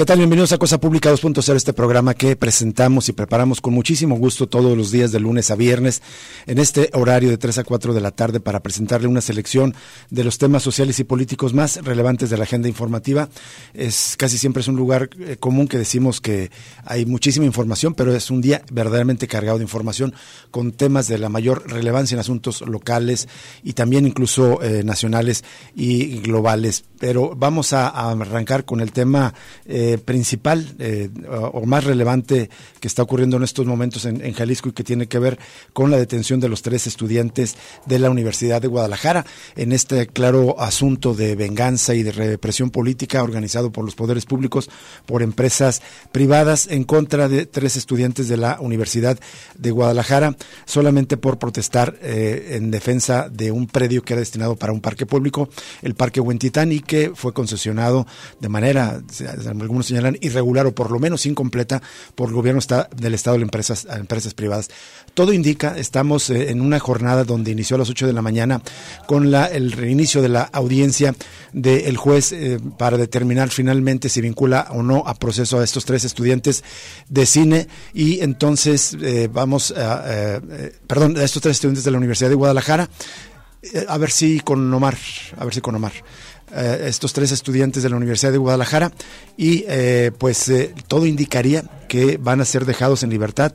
[0.00, 0.16] ¿Qué tal?
[0.16, 4.74] Bienvenidos a Cosa Pública 2.0, este programa que presentamos y preparamos con muchísimo gusto todos
[4.74, 6.00] los días de lunes a viernes
[6.46, 9.74] en este horario de 3 a 4 de la tarde para presentarle una selección
[10.08, 13.28] de los temas sociales y políticos más relevantes de la agenda informativa.
[13.74, 16.50] Es casi siempre es un lugar eh, común que decimos que
[16.86, 20.14] hay muchísima información, pero es un día verdaderamente cargado de información
[20.50, 23.28] con temas de la mayor relevancia en asuntos locales
[23.62, 25.44] y también incluso eh, nacionales
[25.76, 26.84] y globales.
[26.98, 29.34] Pero vamos a, arrancar con el tema
[29.66, 31.10] eh, principal eh,
[31.52, 35.18] o más relevante que está ocurriendo en estos momentos en, Jalisco y que tiene que
[35.18, 35.38] ver
[35.72, 40.60] con la detención de los tres estudiantes de la Universidad de Guadalajara en este claro
[40.60, 44.70] asunto de venganza y de represión política organizado por los poderes públicos,
[45.06, 45.82] por empresas
[46.12, 49.18] privadas en contra de tres estudiantes de la Universidad
[49.58, 54.72] de Guadalajara solamente por protestar eh, en defensa de un predio que era destinado para
[54.72, 55.48] un parque público,
[55.82, 58.06] el Parque Huentitán, y que fue concesionado
[58.40, 59.00] de manera,
[59.80, 61.82] algunos señalan irregular o por lo menos incompleta
[62.14, 62.60] por el gobierno
[62.96, 64.68] del Estado de empresas, a empresas privadas.
[65.14, 68.60] Todo indica, estamos eh, en una jornada donde inició a las 8 de la mañana
[69.06, 71.14] con la, el reinicio de la audiencia
[71.52, 76.04] del juez eh, para determinar finalmente si vincula o no a proceso a estos tres
[76.04, 76.62] estudiantes
[77.08, 80.40] de cine y entonces eh, vamos a,
[80.86, 82.88] perdón, a estos tres estudiantes de la Universidad de Guadalajara
[83.88, 84.96] a ver si con Omar,
[85.36, 85.92] a ver si con Omar.
[86.52, 88.90] Eh, estos tres estudiantes de la Universidad de Guadalajara
[89.36, 93.52] y eh, pues eh, todo indicaría que van a ser dejados en libertad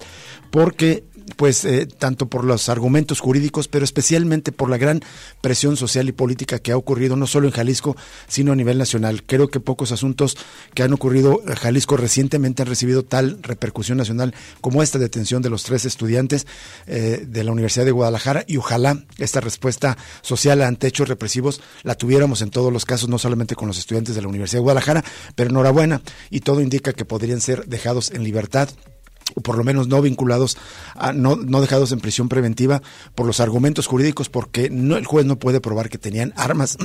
[0.49, 1.03] porque
[1.35, 5.01] pues eh, tanto por los argumentos jurídicos, pero especialmente por la gran
[5.41, 7.95] presión social y política que ha ocurrido no solo en Jalisco,
[8.27, 9.23] sino a nivel nacional.
[9.23, 10.37] Creo que pocos asuntos
[10.73, 15.49] que han ocurrido en Jalisco recientemente han recibido tal repercusión nacional como esta detención de
[15.49, 16.47] los tres estudiantes
[16.87, 21.95] eh, de la Universidad de Guadalajara y ojalá esta respuesta social ante hechos represivos la
[21.95, 25.03] tuviéramos en todos los casos, no solamente con los estudiantes de la Universidad de Guadalajara,
[25.35, 28.69] pero enhorabuena y todo indica que podrían ser dejados en libertad
[29.33, 30.57] o por lo menos no vinculados,
[30.93, 32.81] a, no, no dejados en prisión preventiva
[33.15, 36.77] por los argumentos jurídicos, porque no, el juez no puede probar que tenían armas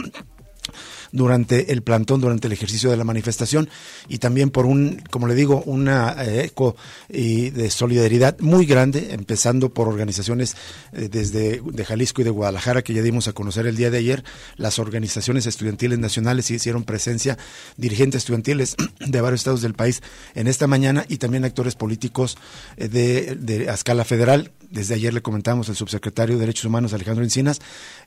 [1.12, 3.68] durante el plantón, durante el ejercicio de la manifestación
[4.08, 6.76] y también por un, como le digo, una eh, eco
[7.08, 10.56] y de solidaridad muy grande, empezando por organizaciones
[10.92, 13.98] eh, desde de Jalisco y de Guadalajara que ya dimos a conocer el día de
[13.98, 14.24] ayer,
[14.56, 17.38] las organizaciones estudiantiles nacionales hicieron presencia,
[17.76, 20.02] dirigentes estudiantiles de varios estados del país
[20.34, 22.36] en esta mañana y también actores políticos
[22.76, 24.52] eh, de, de a escala federal.
[24.70, 27.60] Desde ayer le comentamos el subsecretario de Derechos Humanos Alejandro Encinas,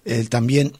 [0.05, 0.73] él también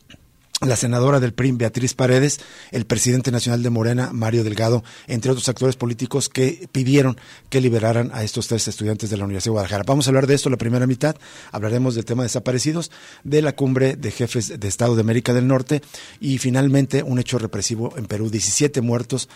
[0.65, 2.39] la senadora del PRIM, Beatriz Paredes,
[2.71, 7.17] el presidente nacional de Morena, Mario Delgado, entre otros actores políticos que pidieron
[7.49, 9.83] que liberaran a estos tres estudiantes de la Universidad de Guadalajara.
[9.85, 11.15] Vamos a hablar de esto la primera mitad,
[11.51, 12.91] hablaremos del tema de desaparecidos,
[13.23, 15.81] de la cumbre de jefes de Estado de América del Norte
[16.19, 19.29] y finalmente un hecho represivo en Perú, 17 muertos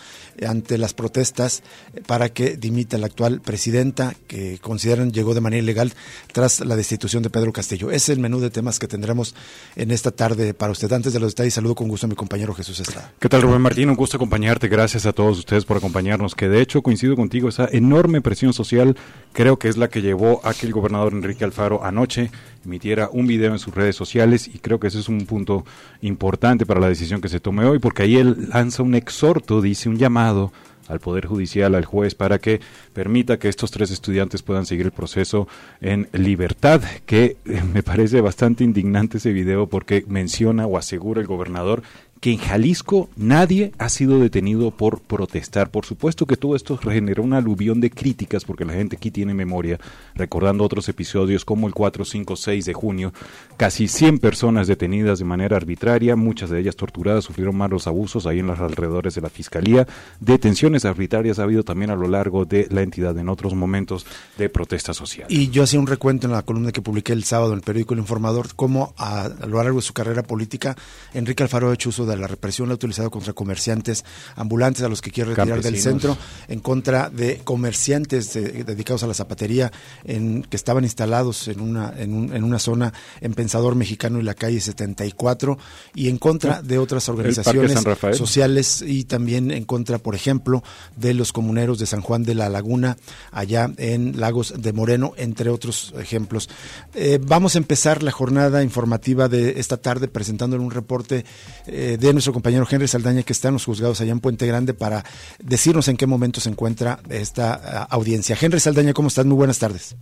[0.46, 1.62] ante las protestas
[2.06, 5.92] para que dimita la actual presidenta que consideran llegó de manera ilegal
[6.32, 7.90] tras la destitución de Pedro Castillo.
[7.90, 9.34] Es el menú de temas que tendremos
[9.76, 10.92] en esta tarde para usted.
[10.92, 13.12] Antes los detalles, saludo con gusto a mi compañero Jesús Estrada.
[13.18, 13.90] ¿Qué tal, Rubén Martín?
[13.90, 14.68] Un gusto acompañarte.
[14.68, 16.34] Gracias a todos ustedes por acompañarnos.
[16.34, 18.96] Que de hecho coincido contigo, esa enorme presión social
[19.32, 22.30] creo que es la que llevó a que el gobernador Enrique Alfaro anoche
[22.64, 25.64] emitiera un video en sus redes sociales y creo que ese es un punto
[26.02, 29.88] importante para la decisión que se tome hoy, porque ahí él lanza un exhorto, dice
[29.88, 30.52] un llamado
[30.88, 32.60] al Poder Judicial, al juez, para que
[32.92, 35.46] permita que estos tres estudiantes puedan seguir el proceso
[35.80, 41.26] en libertad, que eh, me parece bastante indignante ese video porque menciona o asegura el
[41.26, 41.82] gobernador
[42.20, 45.70] que en Jalisco nadie ha sido detenido por protestar.
[45.70, 49.34] Por supuesto que todo esto generó una aluvión de críticas porque la gente aquí tiene
[49.34, 49.78] memoria,
[50.14, 53.12] recordando otros episodios como el 4, 5, 6 de junio,
[53.56, 58.40] casi 100 personas detenidas de manera arbitraria, muchas de ellas torturadas, sufrieron malos abusos ahí
[58.40, 59.86] en los alrededores de la Fiscalía.
[60.20, 64.06] Detenciones arbitrarias ha habido también a lo largo de la entidad en otros momentos
[64.36, 65.26] de protesta social.
[65.30, 67.94] Y yo hacía un recuento en la columna que publiqué el sábado en el periódico
[67.94, 70.76] El Informador, cómo a, a lo largo de su carrera política
[71.14, 74.04] Enrique Alfaro ha hecho uso de la represión, la ha utilizado contra comerciantes
[74.36, 76.16] ambulantes a los que quiere retirar del centro,
[76.48, 79.72] en contra de comerciantes dedicados a la zapatería
[80.04, 84.34] en, que estaban instalados en una, en, en una zona en Pensador Mexicano y la
[84.34, 85.58] calle 74,
[85.94, 87.74] y en contra de otras organizaciones
[88.16, 90.62] sociales y también en contra, por ejemplo,
[90.96, 92.96] de los comuneros de San Juan de la Laguna,
[93.30, 96.48] allá en Lagos de Moreno, entre otros ejemplos.
[96.94, 101.24] Eh, vamos a empezar la jornada informativa de esta tarde presentando un reporte
[101.66, 104.74] eh, de nuestro compañero Henry Saldaña, que está en los juzgados allá en Puente Grande,
[104.74, 105.02] para
[105.38, 108.36] decirnos en qué momento se encuentra esta eh, audiencia.
[108.40, 109.26] Henry Saldaña, ¿cómo estás?
[109.26, 109.96] Muy buenas tardes.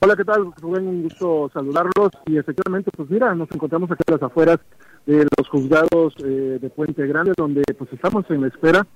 [0.00, 0.52] Hola, ¿qué tal?
[0.60, 2.10] Rubén, un gusto saludarlos.
[2.26, 4.58] Y efectivamente, pues mira, nos encontramos aquí a las afueras
[5.06, 8.86] de los juzgados de Puente Grande, donde pues estamos en la espera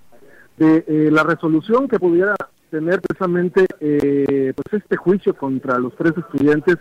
[0.56, 2.34] de la resolución que pudiera
[2.70, 6.78] tener precisamente eh, pues este juicio contra los tres estudiantes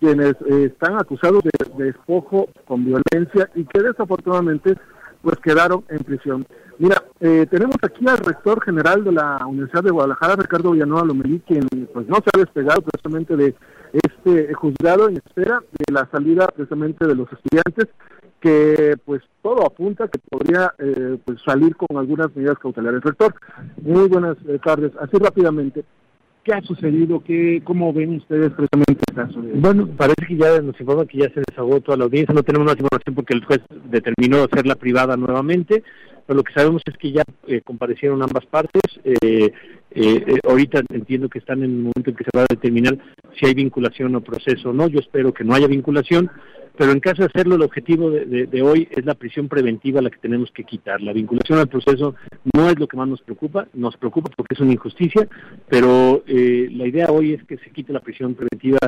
[0.00, 4.74] quienes eh, están acusados de, despojo con violencia y que desafortunadamente
[5.22, 6.46] pues quedaron en prisión.
[6.78, 11.40] Mira, eh, tenemos aquí al rector general de la Universidad de Guadalajara, Ricardo Villanueva Lomelí,
[11.40, 13.54] quien pues no se ha despegado precisamente de
[13.92, 17.88] este juzgado en espera de la salida precisamente de los estudiantes
[18.40, 23.02] que pues todo apunta que podría eh, pues salir con algunas medidas cautelares.
[23.02, 23.34] Rector,
[23.82, 24.92] muy buenas eh, tardes.
[25.00, 25.84] Así rápidamente,
[26.46, 27.20] ¿qué ha sucedido?
[27.24, 29.42] ¿Qué, ¿Cómo ven ustedes precisamente el caso?
[29.56, 32.66] Bueno, parece que ya nos informa que ya se desahogó toda la audiencia, no tenemos
[32.66, 33.60] más información porque el juez
[33.90, 35.82] determinó hacerla privada nuevamente,
[36.24, 38.82] pero lo que sabemos es que ya eh, comparecieron ambas partes.
[39.02, 39.52] Eh,
[40.46, 42.98] ahorita entiendo que están en el momento en que se va a determinar
[43.38, 44.88] si hay vinculación o proceso o no.
[44.88, 46.30] Yo espero que no haya vinculación,
[46.76, 50.18] pero en caso de hacerlo, el objetivo de, hoy es la prisión preventiva la que
[50.18, 51.00] tenemos que quitar.
[51.00, 52.14] La vinculación al proceso
[52.54, 55.26] no es lo que más nos preocupa, nos preocupa porque es una injusticia,
[55.68, 58.78] pero eh, la idea hoy es que se quite la prisión preventiva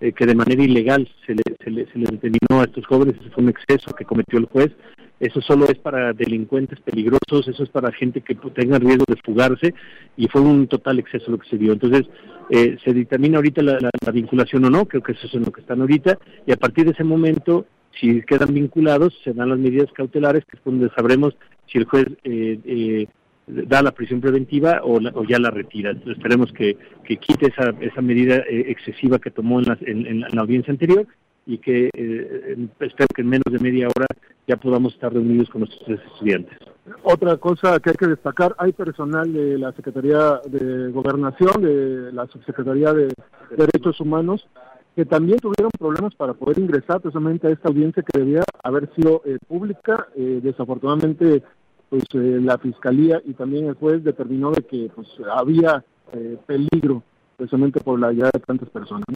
[0.00, 3.16] eh, que de manera ilegal se le, se, le, se le determinó a estos jóvenes,
[3.32, 4.70] fue un exceso que cometió el juez,
[5.20, 9.74] eso solo es para delincuentes peligrosos, eso es para gente que tenga riesgo de fugarse
[10.16, 11.72] y fue un total exceso lo que se dio.
[11.72, 12.06] Entonces,
[12.50, 15.60] eh, se determina ahorita la, vinculación o no, creo que eso es en lo que
[15.60, 17.66] están ahorita, y a partir de ese momento,
[18.00, 21.36] si quedan vinculados, se dan las medidas cautelares, que es donde sabremos
[21.66, 23.06] si el juez eh, eh,
[23.46, 25.90] da la prisión preventiva o, ya la retira.
[25.90, 31.06] Entonces, esperemos que, quite esa, esa medida excesiva que tomó en la audiencia anterior
[31.48, 34.06] y que eh, espero que en menos de media hora
[34.48, 36.58] ya podamos estar reunidos con nuestros estudiantes.
[37.02, 42.26] Otra cosa que hay que destacar, hay personal de la Secretaría de Gobernación, de la
[42.26, 43.12] Subsecretaría de
[43.56, 44.48] Derechos Humanos,
[44.96, 49.20] que también tuvieron problemas para poder ingresar precisamente a esta audiencia que debía haber sido
[49.26, 50.08] eh, pública.
[50.16, 51.42] Eh, desafortunadamente,
[51.90, 55.82] pues la Fiscalía y también el juez determinó de que pues había
[56.46, 57.02] peligro
[57.36, 59.06] precisamente por la llegada de tantas personas.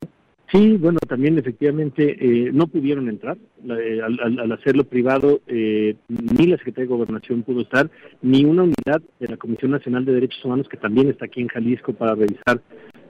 [0.52, 3.38] Sí, bueno, también efectivamente eh, no pudieron entrar.
[3.64, 7.90] Eh, al, hacerlo privado, eh, ni la Secretaría de Gobernación pudo estar,
[8.20, 11.48] ni una unidad de la Comisión Nacional de Derechos Humanos, que también está aquí en
[11.48, 12.60] Jalisco para revisar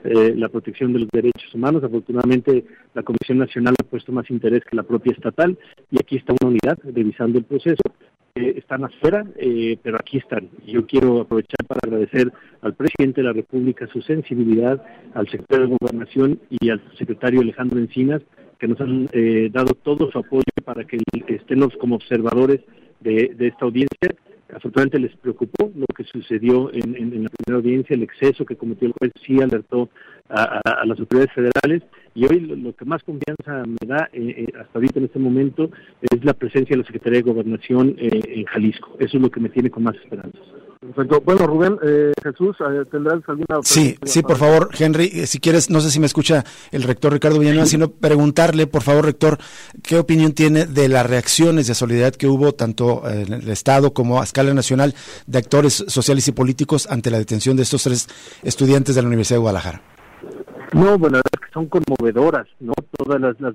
[0.05, 1.81] la protección de los derechos humanos.
[1.81, 5.57] Afortunadamente, la Comisión Nacional ha puesto más interés que la propia estatal,
[5.91, 7.83] y aquí está una unidad revisando el proceso.
[8.35, 10.49] Eh, están afuera, eh, pero aquí están.
[10.65, 14.83] Yo quiero aprovechar para agradecer al presidente de la República su sensibilidad,
[15.13, 18.23] al secretario de Gobernación y al secretario Alejandro Encinas,
[18.57, 20.97] que nos han eh, dado todo su apoyo para que
[21.27, 22.61] estemos como observadores
[23.01, 24.15] de, esta audiencia.
[24.49, 28.95] Afortunadamente les preocupó lo que sucedió en, la primera audiencia, el exceso que cometió el
[28.97, 29.89] juez, sí alertó
[30.29, 31.83] a las autoridades federales
[32.15, 35.69] y hoy lo, que más confianza me da eh, eh, hasta ahorita en este momento
[36.01, 38.95] es la presencia de la Secretaría de Gobernación eh, en Jalisco.
[38.99, 40.41] Eso es lo que me tiene con más esperanzas.
[40.79, 41.21] Perfecto.
[41.21, 41.77] Bueno, Rubén,
[42.21, 42.57] Jesús,
[42.91, 46.43] ¿tendrás alguna Sí, sí, por favor, Henry, si quieres, no sé si me escucha
[46.73, 49.37] el rector Ricardo Villanueva, sino preguntarle, por favor, rector,
[49.81, 54.19] ¿qué opinión tiene de las reacciones de solidaridad que hubo tanto en el Estado como
[54.19, 54.93] a escala nacional
[55.25, 58.09] de actores sociales y políticos ante la detención de estos tres
[58.43, 59.92] estudiantes de la Universidad de Guadalajara?
[60.73, 62.73] No, bueno, es que son conmovedoras, ¿no?
[62.97, 63.53] Todas las, las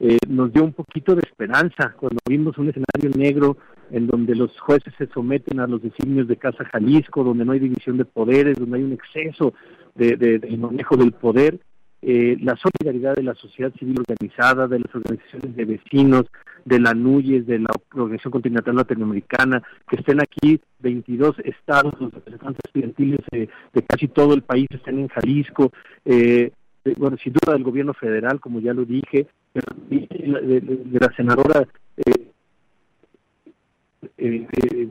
[0.00, 3.56] eh, nos dio un poquito de esperanza cuando vimos un escenario negro
[3.90, 7.60] en donde los jueces se someten a los designios de Casa Jalisco, donde no hay
[7.60, 9.54] división de poderes, donde hay un exceso
[9.94, 11.60] de, de manejo del poder
[12.02, 16.24] eh, la solidaridad de la sociedad civil organizada, de las organizaciones de vecinos,
[16.64, 22.60] de la NUYES, de la Organización Continental Latinoamericana, que estén aquí 22 estados, los representantes
[22.64, 23.48] estudiantiles de,
[23.86, 25.72] casi todo el país estén en Jalisco,
[26.04, 26.50] eh,
[26.96, 29.28] bueno, sin duda del gobierno federal, como ya lo dije,
[29.88, 31.66] de, la senadora
[32.04, 32.28] eh,
[34.18, 34.88] eh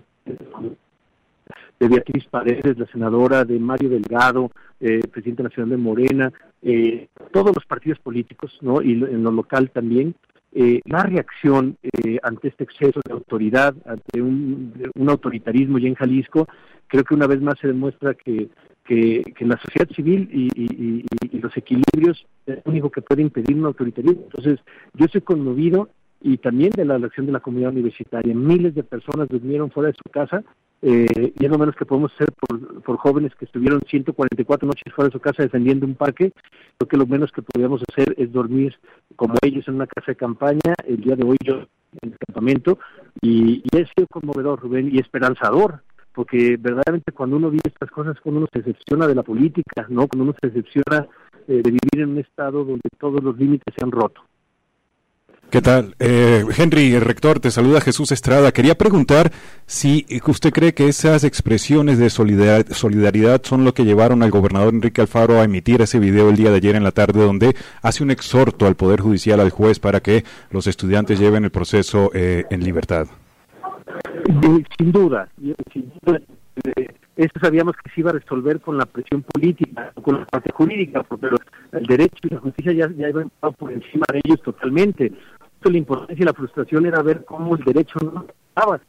[1.82, 7.56] de Beatriz Paredes, la senadora, de Mario Delgado, eh, presidente nacional de Morena, eh, todos
[7.56, 8.84] los partidos políticos, ¿no?
[8.84, 10.14] Y en lo local también,
[10.54, 16.48] eh, la reacción eh, ante este exceso de autoridad, ante un, autoritarismo ya en Jalisco,
[16.86, 18.50] creo que una vez más se demuestra que,
[18.86, 24.22] que, la sociedad civil y, los equilibrios es lo único que puede impedir un autoritarismo.
[24.26, 24.60] Entonces,
[24.94, 25.90] yo estoy conmovido
[26.22, 28.36] y también de la elección de la comunidad universitaria.
[28.36, 30.44] Miles de personas durmieron fuera de su casa
[30.82, 35.10] eh, y es lo menos que podemos hacer por, jóvenes que estuvieron 144 noches fuera
[35.10, 36.32] de su casa defendiendo un parque.
[36.78, 38.76] Creo que lo menos que podríamos hacer es dormir
[39.16, 40.74] como ellos en una casa de campaña.
[40.86, 41.66] El día de hoy yo
[42.02, 42.80] en el campamento
[43.22, 45.82] y, y es sido conmovedor, Rubén, y esperanzador,
[46.14, 50.08] porque verdaderamente cuando uno vive estas cosas, cuando uno se decepciona de la política, no,
[50.08, 51.08] cuando uno se decepciona
[51.48, 54.22] eh, de vivir en un estado donde todos los límites se han roto.
[55.52, 55.96] ¿Qué tal?
[56.00, 58.54] Eh, Henry, rector, te saluda Jesús Estrada.
[58.54, 59.34] Quería preguntar
[59.66, 65.02] si usted cree que esas expresiones de solidaridad son lo que llevaron al gobernador Enrique
[65.02, 68.12] Alfaro a emitir ese video el día de ayer en la tarde donde hace un
[68.12, 72.64] exhorto al Poder Judicial, al juez, para que los estudiantes lleven el proceso eh, en
[72.64, 73.08] libertad.
[74.78, 75.28] Sin duda,
[75.74, 75.92] sin
[76.78, 80.50] eh, eso sabíamos que se iba a resolver con la presión política, con la parte
[80.54, 81.36] jurídica, pero
[81.74, 85.12] el derecho y la justicia ya iban por encima de ellos totalmente
[85.70, 88.82] la importancia y la frustración era ver cómo el derecho no estaba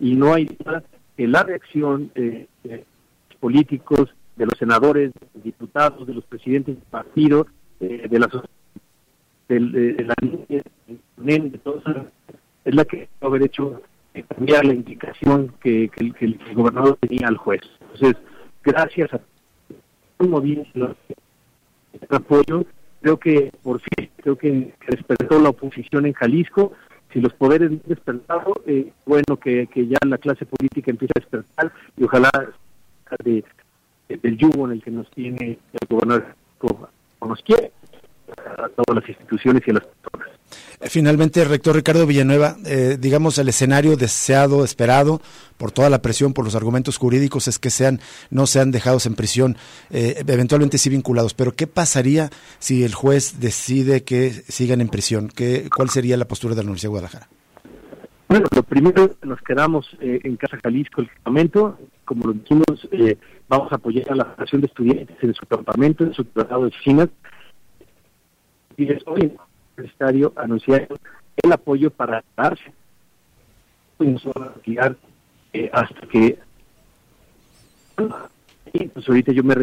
[0.00, 0.46] y no hay
[1.16, 2.84] que la reacción eh, de
[3.28, 7.46] los políticos, de los senadores, de los diputados, de los presidentes del partido,
[7.80, 8.28] eh, de, la
[9.48, 10.14] de, la
[11.26, 11.82] de todos,
[12.64, 13.82] es la que haber hecho
[14.28, 17.62] cambiar la indicación que, que, el, gobernador tenía al juez.
[17.80, 18.16] Entonces,
[18.62, 19.20] gracias a
[20.18, 20.94] un movimiento,
[22.10, 22.64] apoyo,
[23.08, 26.72] creo que por fin, creo que, despertó la oposición en Jalisco.
[27.12, 31.20] Si los poderes han despertado, eh, bueno que, que ya la clase política empiece a
[31.20, 32.30] despertar y ojalá
[33.24, 33.42] de,
[34.08, 36.26] del yugo en el que nos tiene el gobernador
[37.26, 37.72] nos quiere
[38.36, 40.38] a todas las instituciones y a las personas.
[40.80, 45.20] Finalmente, rector Ricardo Villanueva, eh, digamos, el escenario deseado, esperado,
[45.56, 49.16] por toda la presión, por los argumentos jurídicos, es que sean, no sean dejados en
[49.16, 49.56] prisión,
[49.90, 51.34] eh, eventualmente sí vinculados.
[51.34, 52.30] Pero, ¿qué pasaría
[52.60, 55.28] si el juez decide que sigan en prisión?
[55.34, 57.28] ¿Qué, ¿Cuál sería la postura de la Universidad de Guadalajara?
[58.28, 61.76] Bueno, lo primero, nos quedamos eh, en Casa Jalisco, el campamento.
[62.04, 62.88] Como lo dijimos,
[63.48, 66.68] vamos a apoyar a la Asociación de Estudiantes en su campamento, en su tratado de
[66.68, 67.08] oficinas.
[68.78, 69.36] Y hoy
[69.76, 70.88] necesario anunciar
[71.42, 72.72] el apoyo para darse.
[75.52, 76.38] Eh, hasta que
[78.94, 79.56] pues ahorita yo me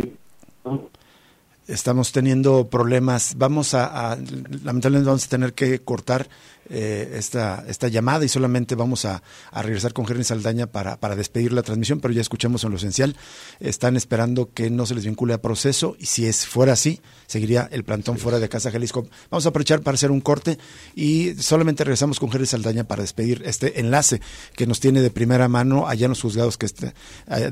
[1.67, 3.35] estamos teniendo problemas.
[3.37, 4.17] Vamos a,
[4.63, 6.27] lamentablemente vamos a tener que cortar
[6.67, 9.21] eh, esta, esta llamada y solamente vamos a,
[9.53, 13.15] regresar con Jeremy Saldaña para, para despedir la transmisión, pero ya escuchamos en lo esencial.
[13.59, 17.69] Están esperando que no se les vincule a proceso y si es fuera así, seguiría
[17.71, 19.07] el plantón fuera de Casa Jalisco.
[19.29, 20.57] Vamos a aprovechar para hacer un corte
[20.95, 24.21] y solamente regresamos con Jeremy Saldaña para despedir este enlace
[24.55, 26.93] que nos tiene de primera mano allá en los juzgados que este,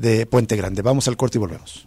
[0.00, 0.82] de Puente Grande.
[0.82, 1.86] Vamos al corte y volvemos.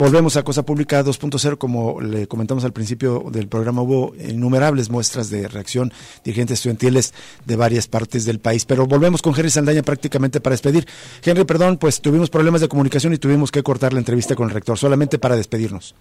[0.00, 5.28] Volvemos a Cosa Pública 2.0, como le comentamos al principio del programa, hubo innumerables muestras
[5.28, 5.92] de reacción,
[6.24, 7.12] dirigentes estudiantiles
[7.44, 10.86] de varias partes del país, pero volvemos con Henry Saldaña prácticamente para despedir.
[11.22, 14.54] Henry, perdón, pues tuvimos problemas de comunicación y tuvimos que cortar la entrevista con el
[14.54, 15.94] rector, solamente para despedirnos.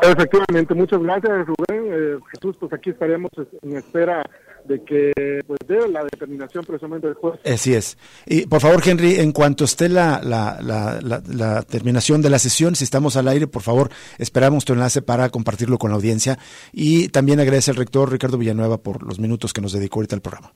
[0.00, 1.84] Efectivamente, muchas gracias Rubén.
[1.92, 3.30] Eh, Jesús, pues aquí estaremos
[3.60, 4.22] en espera
[4.68, 5.12] de que
[5.46, 7.40] pues dé la determinación precisamente del juez.
[7.44, 7.96] Así es.
[8.26, 12.76] Y por favor, Henry, en cuanto esté la, la, la, la, terminación de la sesión,
[12.76, 16.38] si estamos al aire, por favor, esperamos tu enlace para compartirlo con la audiencia.
[16.72, 20.22] Y también agradece al rector Ricardo Villanueva por los minutos que nos dedicó ahorita al
[20.22, 20.52] programa.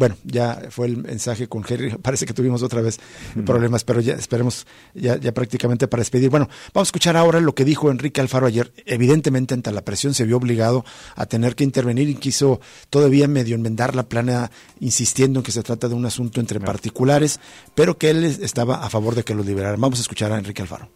[0.00, 1.90] Bueno, ya fue el mensaje con Henry.
[2.02, 2.98] Parece que tuvimos otra vez
[3.44, 6.30] problemas, pero ya esperemos ya, ya prácticamente para despedir.
[6.30, 8.72] Bueno, vamos a escuchar ahora lo que dijo Enrique Alfaro ayer.
[8.86, 13.54] Evidentemente, ante la presión, se vio obligado a tener que intervenir y quiso todavía medio
[13.54, 17.38] enmendar la plana, insistiendo en que se trata de un asunto entre particulares,
[17.74, 19.78] pero que él estaba a favor de que lo liberaran.
[19.78, 20.88] Vamos a escuchar a Enrique Alfaro.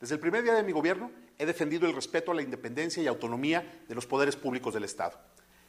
[0.00, 1.08] Desde el primer día de mi gobierno
[1.40, 5.18] he defendido el respeto a la independencia y autonomía de los poderes públicos del Estado.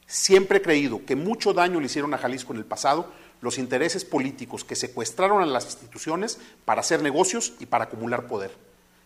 [0.06, 3.10] Siempre he creído que mucho daño le hicieron a Jalisco en el pasado
[3.40, 8.50] los intereses políticos que secuestraron a las instituciones para hacer negocios y para acumular poder.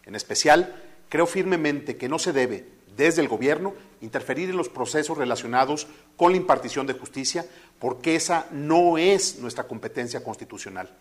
[0.07, 0.75] En especial,
[1.09, 6.33] creo firmemente que no se debe, desde el gobierno, interferir en los procesos relacionados con
[6.33, 7.47] la impartición de justicia,
[7.79, 10.93] porque esa no es nuestra competencia constitucional.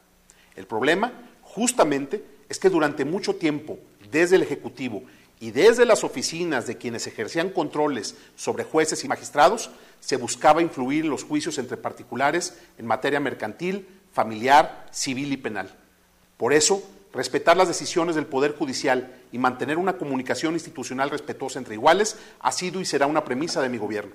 [0.55, 3.79] El problema, justamente, es que durante mucho tiempo,
[4.11, 5.03] desde el Ejecutivo
[5.39, 11.05] y desde las oficinas de quienes ejercían controles sobre jueces y magistrados, se buscaba influir
[11.05, 15.75] en los juicios entre particulares en materia mercantil, familiar, civil y penal.
[16.37, 16.81] Por eso,
[17.13, 22.51] respetar las decisiones del Poder Judicial y mantener una comunicación institucional respetuosa entre iguales ha
[22.51, 24.13] sido y será una premisa de mi gobierno.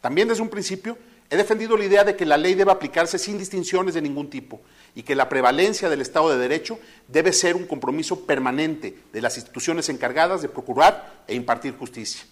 [0.00, 0.96] También desde un principio
[1.30, 4.60] he defendido la idea de que la ley debe aplicarse sin distinciones de ningún tipo
[4.96, 9.36] y que la prevalencia del Estado de Derecho debe ser un compromiso permanente de las
[9.36, 12.24] instituciones encargadas de procurar e impartir justicia.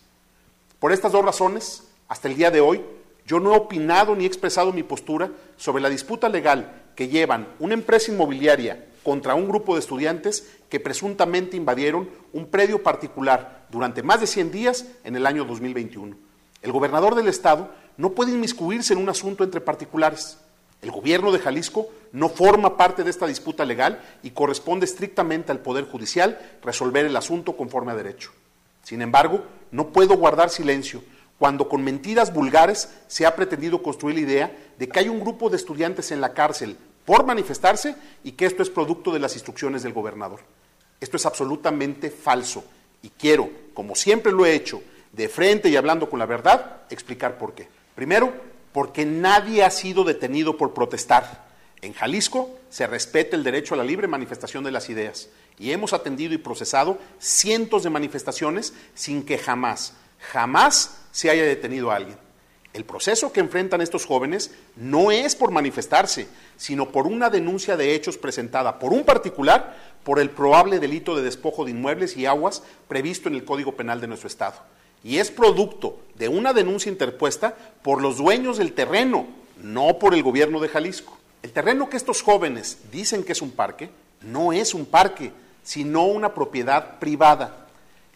[0.81, 2.83] Por estas dos razones, hasta el día de hoy,
[3.25, 7.75] yo no he opinado ni expresado mi postura sobre la disputa legal que llevan una
[7.75, 14.21] empresa inmobiliaria contra un grupo de estudiantes que presuntamente invadieron un predio particular durante más
[14.21, 16.17] de 100 días en el año 2021.
[16.63, 20.39] El gobernador del estado no puede inmiscuirse en un asunto entre particulares.
[20.81, 25.59] El gobierno de Jalisco no forma parte de esta disputa legal y corresponde estrictamente al
[25.59, 28.31] Poder Judicial resolver el asunto conforme a derecho.
[28.85, 31.03] Sin embargo, no puedo guardar silencio
[31.39, 35.51] cuando con mentiras vulgares se ha pretendido construir la idea de que hay un grupo
[35.51, 39.83] de estudiantes en la cárcel por manifestarse y que esto es producto de las instrucciones
[39.83, 40.41] del gobernador.
[41.01, 42.65] Esto es absolutamente falso
[43.03, 47.39] y quiero, como siempre lo he hecho, de frente y hablando con la verdad, explicar
[47.39, 47.78] por qué.
[47.99, 48.33] Primero,
[48.71, 51.49] porque nadie ha sido detenido por protestar.
[51.83, 55.93] En Jalisco se respeta el derecho a la libre manifestación de las ideas y hemos
[55.93, 59.95] atendido y procesado cientos de manifestaciones sin que jamás,
[60.31, 62.17] jamás se haya detenido a alguien.
[62.73, 67.97] El proceso que enfrentan estos jóvenes no es por manifestarse, sino por una denuncia de
[67.97, 72.63] hechos presentada por un particular por el probable delito de despojo de inmuebles y aguas
[72.87, 74.78] previsto en el Código Penal de nuestro Estado.
[75.05, 79.27] Y es producto de una denuncia interpuesta por los dueños del terreno,
[79.63, 81.17] no por el gobierno de Jalisco.
[81.43, 83.91] El terreno que estos jóvenes dicen que es un parque,
[84.23, 87.67] no es un parque, sino una propiedad privada.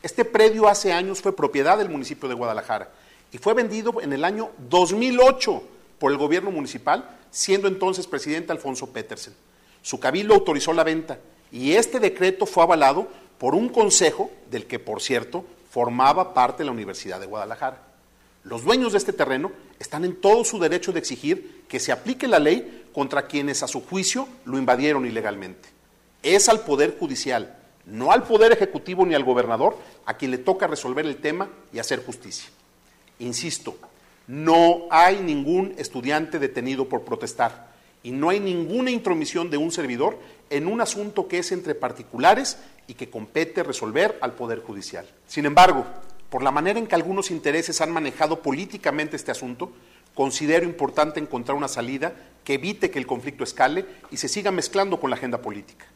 [0.02, 2.90] Este predio hace años fue propiedad del municipio de Guadalajara
[3.30, 5.62] y fue vendido en el año 2008
[5.98, 9.34] por el gobierno municipal, siendo entonces presidente Alfonso Petersen.
[9.82, 11.18] Su cabildo autorizó la venta
[11.52, 13.06] y este decreto fue avalado
[13.38, 17.80] por un consejo del que, por cierto, formaba parte de la Universidad de Guadalajara.
[18.44, 22.28] Los dueños de este terreno están en todo su derecho de exigir que se aplique
[22.28, 25.70] la ley contra quienes a su juicio lo invadieron ilegalmente.
[26.22, 27.56] Es al Poder Judicial,
[27.86, 31.78] no al Poder Ejecutivo ni al gobernador, a quien le toca resolver el tema y
[31.78, 32.50] hacer justicia.
[33.20, 33.74] Insisto,
[34.26, 40.18] no hay ningún estudiante detenido por protestar y no hay ninguna intromisión de un servidor
[40.50, 45.08] en un asunto que es entre particulares y que compete resolver al Poder Judicial.
[45.26, 45.86] Sin embargo,
[46.30, 49.72] por la manera en que algunos intereses han manejado políticamente este asunto,
[50.14, 52.14] considero importante encontrar una salida
[52.44, 55.86] que evite que el conflicto escale y se siga mezclando con la agenda política.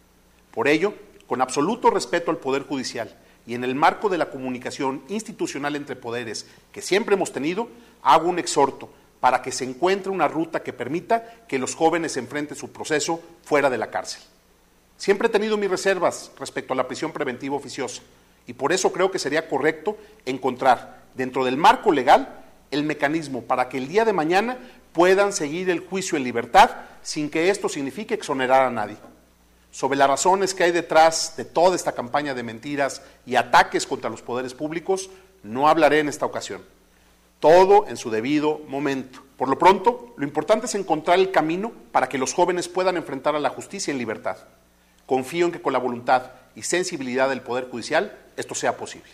[0.53, 0.95] Por ello,
[1.27, 5.97] con absoluto respeto al Poder Judicial y en el marco de la comunicación institucional entre
[5.97, 7.69] poderes que siempre hemos tenido,
[8.03, 12.57] hago un exhorto para que se encuentre una ruta que permita que los jóvenes enfrenten
[12.57, 14.23] su proceso fuera de la cárcel.
[14.97, 18.03] Siempre he tenido mis reservas respecto a la prisión preventiva oficiosa
[18.47, 23.69] y por eso creo que sería correcto encontrar dentro del marco legal el mecanismo para
[23.69, 24.59] que el día de mañana
[24.93, 26.71] puedan seguir el juicio en libertad
[27.03, 28.97] sin que esto signifique exonerar a nadie
[29.77, 34.09] sobre las razones que hay detrás de toda esta campaña de mentiras y ataques contra
[34.09, 35.11] los poderes públicos,
[35.43, 36.63] no hablaré en esta ocasión.
[37.41, 39.23] Todo en su debido momento.
[39.37, 43.37] Por lo pronto, lo importante es encontrar el camino para que los jóvenes puedan enfrentar
[43.37, 44.39] a la justicia en libertad.
[45.07, 49.09] Confío en que con la voluntad y sensibilidad del Poder Judicial esto sea posible.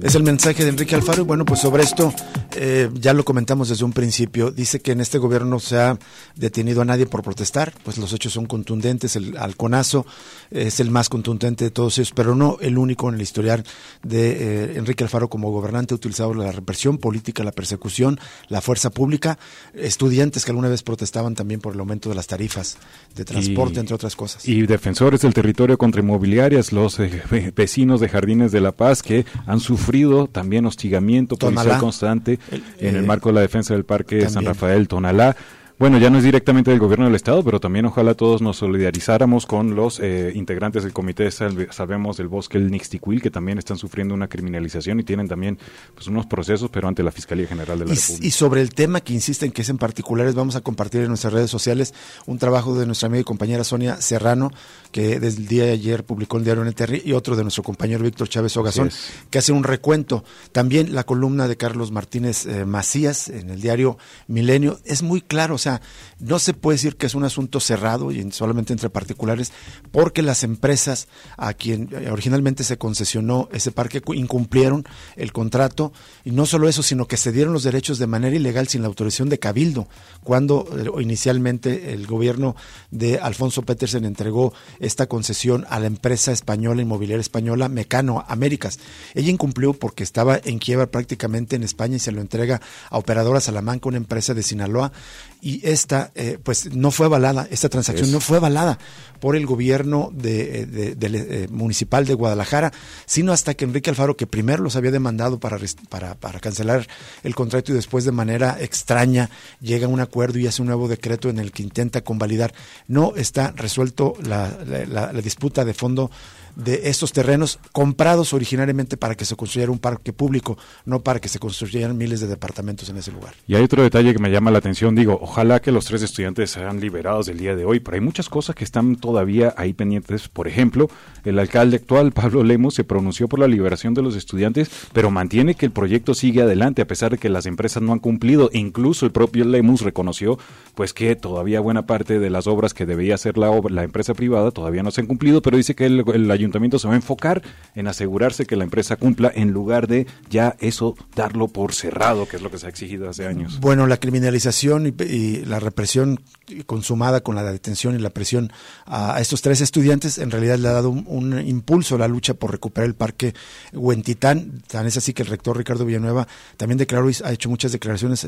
[0.00, 2.14] Es el mensaje de Enrique Alfaro y bueno, pues sobre esto
[2.60, 5.96] eh, ya lo comentamos desde un principio, dice que en este gobierno no se ha
[6.34, 10.04] detenido a nadie por protestar, pues los hechos son contundentes, el halconazo
[10.50, 13.64] es el más contundente de todos ellos, pero no el único en el historial
[14.02, 18.18] de eh, Enrique Alfaro como gobernante, ha utilizado la represión política, la persecución,
[18.48, 19.38] la fuerza pública,
[19.74, 22.76] estudiantes que alguna vez protestaban también por el aumento de las tarifas
[23.14, 24.48] de transporte, entre otras cosas.
[24.48, 29.26] Y defensores del territorio contra inmobiliarias, los eh, vecinos de Jardines de la Paz que
[29.46, 34.28] han sufrido también hostigamiento policial constante en el eh, marco de la defensa del Parque
[34.28, 35.36] San Rafael Tonalá.
[35.78, 39.46] Bueno, ya no es directamente del gobierno del Estado, pero también ojalá todos nos solidarizáramos
[39.46, 44.12] con los eh, integrantes del Comité Sabemos del Bosque, el Nixtiquil, que también están sufriendo
[44.12, 45.56] una criminalización y tienen también
[45.94, 48.26] pues, unos procesos, pero ante la Fiscalía General de la República.
[48.26, 51.32] Y sobre el tema que insisten que es en particulares, vamos a compartir en nuestras
[51.32, 51.94] redes sociales
[52.26, 54.50] un trabajo de nuestra amiga y compañera Sonia Serrano,
[54.90, 58.02] que desde el día de ayer publicó el diario NTR, y otro de nuestro compañero
[58.02, 58.90] Víctor Chávez Ogazón,
[59.30, 60.24] que hace un recuento.
[60.50, 65.54] También la columna de Carlos Martínez eh, Macías en el diario Milenio es muy claro,
[65.54, 65.80] o sea, esa
[66.20, 69.52] no se puede decir que es un asunto cerrado y solamente entre particulares,
[69.90, 74.84] porque las empresas a quien originalmente se concesionó ese parque incumplieron
[75.16, 75.92] el contrato
[76.24, 78.88] y no solo eso, sino que se dieron los derechos de manera ilegal sin la
[78.88, 79.88] autorización de Cabildo,
[80.24, 82.56] cuando eh, inicialmente el gobierno
[82.90, 88.78] de Alfonso Petersen entregó esta concesión a la empresa española inmobiliaria española Mecano Américas.
[89.14, 93.40] Ella incumplió porque estaba en quiebra prácticamente en España y se lo entrega a Operadora
[93.40, 94.92] Salamanca, una empresa de Sinaloa,
[95.40, 98.78] y esta eh, pues no fue avalada, esta transacción no fue avalada
[99.20, 102.72] por el gobierno de, eh, eh, municipal de Guadalajara,
[103.06, 106.86] sino hasta que Enrique Alfaro, que primero los había demandado para, para, para cancelar
[107.22, 110.88] el contrato y después de manera extraña llega a un acuerdo y hace un nuevo
[110.88, 112.54] decreto en el que intenta convalidar.
[112.86, 116.10] No está resuelto la, la disputa de fondo
[116.58, 121.28] de estos terrenos comprados originariamente para que se construyera un parque público, no para que
[121.28, 123.34] se construyeran miles de departamentos en ese lugar.
[123.46, 126.50] Y hay otro detalle que me llama la atención, digo, ojalá que los tres estudiantes
[126.50, 130.28] sean liberados del día de hoy, pero hay muchas cosas que están todavía ahí pendientes.
[130.28, 130.90] Por ejemplo,
[131.24, 135.54] el alcalde actual, Pablo Lemos, se pronunció por la liberación de los estudiantes, pero mantiene
[135.54, 138.50] que el proyecto sigue adelante a pesar de que las empresas no han cumplido.
[138.52, 140.38] Incluso el propio Lemos reconoció
[140.74, 144.50] pues que todavía buena parte de las obras que debía hacer la, la empresa privada
[144.50, 146.47] todavía no se han cumplido, pero dice que el, el ayuntamiento
[146.78, 147.42] se va a enfocar
[147.74, 152.36] en asegurarse que la empresa cumpla en lugar de ya eso darlo por cerrado, que
[152.36, 153.60] es lo que se ha exigido hace años.
[153.60, 156.20] Bueno, la criminalización y, la represión
[156.66, 158.52] consumada con la detención y la presión
[158.86, 162.50] a, estos tres estudiantes en realidad le ha dado un, impulso a la lucha por
[162.50, 163.34] recuperar el parque
[163.72, 164.62] Huentitán.
[164.66, 168.26] Tan es así que el rector Ricardo Villanueva también declaró y ha hecho muchas declaraciones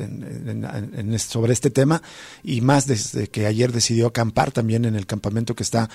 [1.18, 2.02] sobre este tema
[2.42, 5.88] y más desde que ayer decidió acampar también en el campamento que está,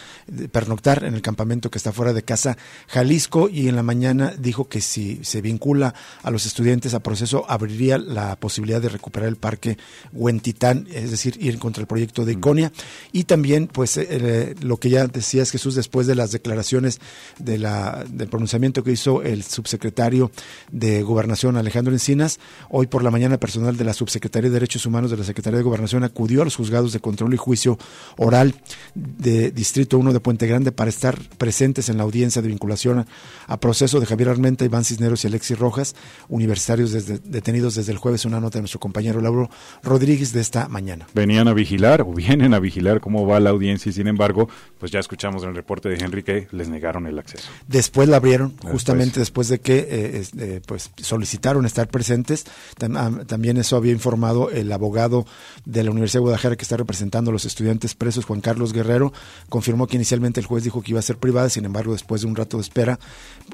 [0.51, 4.67] pernoctar en el campamento que está fuera de casa Jalisco y en la mañana dijo
[4.67, 9.35] que si se vincula a los estudiantes a proceso abriría la posibilidad de recuperar el
[9.35, 9.77] parque
[10.13, 12.71] Huentitán, es decir, ir contra el proyecto de Iconia.
[13.11, 16.99] Y también pues eh, eh, lo que ya decías Jesús después de las declaraciones
[17.37, 20.31] de la, del pronunciamiento que hizo el subsecretario
[20.71, 25.11] de Gobernación Alejandro Encinas, hoy por la mañana personal de la subsecretaría de Derechos Humanos
[25.11, 27.77] de la Secretaría de Gobernación acudió a los juzgados de control y juicio
[28.17, 28.55] oral
[28.93, 33.05] de Distrito 1 de Puente Grande para estar presentes en la audiencia de vinculación
[33.47, 35.95] a, proceso de Javier Armenta, Iván Cisneros y Alexis Rojas,
[36.29, 39.49] universitarios detenidos desde el jueves, una nota de nuestro compañero Lauro
[39.83, 41.07] Rodríguez de esta mañana.
[41.13, 44.91] Venían a vigilar o vienen a vigilar cómo va la audiencia y sin embargo, pues
[44.91, 47.49] ya escuchamos en el reporte de Henry que les negaron el acceso.
[47.67, 52.45] Después la abrieron, justamente después, de que eh, eh, pues solicitaron estar presentes.
[52.81, 55.25] Ah, también eso había informado el abogado
[55.65, 59.13] de la Universidad de Guadalajara que está representando a los estudiantes presos, Juan Carlos Guerrero,
[59.49, 62.27] confirmó que inicialmente el juez dijo que iba a ser privada, sin embargo, después de
[62.27, 62.99] un rato de espera,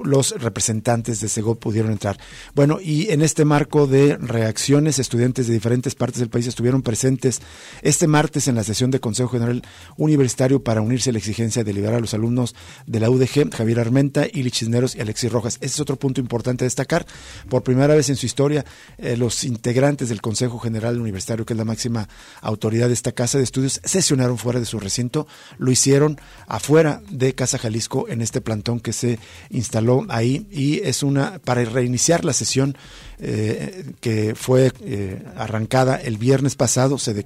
[0.03, 2.17] los representantes de SEGO pudieron entrar.
[2.55, 7.41] Bueno, y en este marco de reacciones, estudiantes de diferentes partes del país estuvieron presentes
[7.81, 9.61] este martes en la sesión de Consejo General
[9.97, 13.79] Universitario para unirse a la exigencia de liberar a los alumnos de la UDG, Javier
[13.79, 15.57] Armenta, Ili Chisneros y Alexis Rojas.
[15.61, 17.05] Ese es otro punto importante a destacar.
[17.49, 18.65] Por primera vez en su historia,
[18.97, 22.07] eh, los integrantes del Consejo General Universitario, que es la máxima
[22.41, 27.33] autoridad de esta casa de estudios, sesionaron fuera de su recinto, lo hicieron afuera de
[27.35, 32.77] Casa Jalisco este plantón que se instaló ahí y es una para reiniciar la sesión
[33.19, 37.25] eh, que fue eh, arrancada el viernes pasado, se,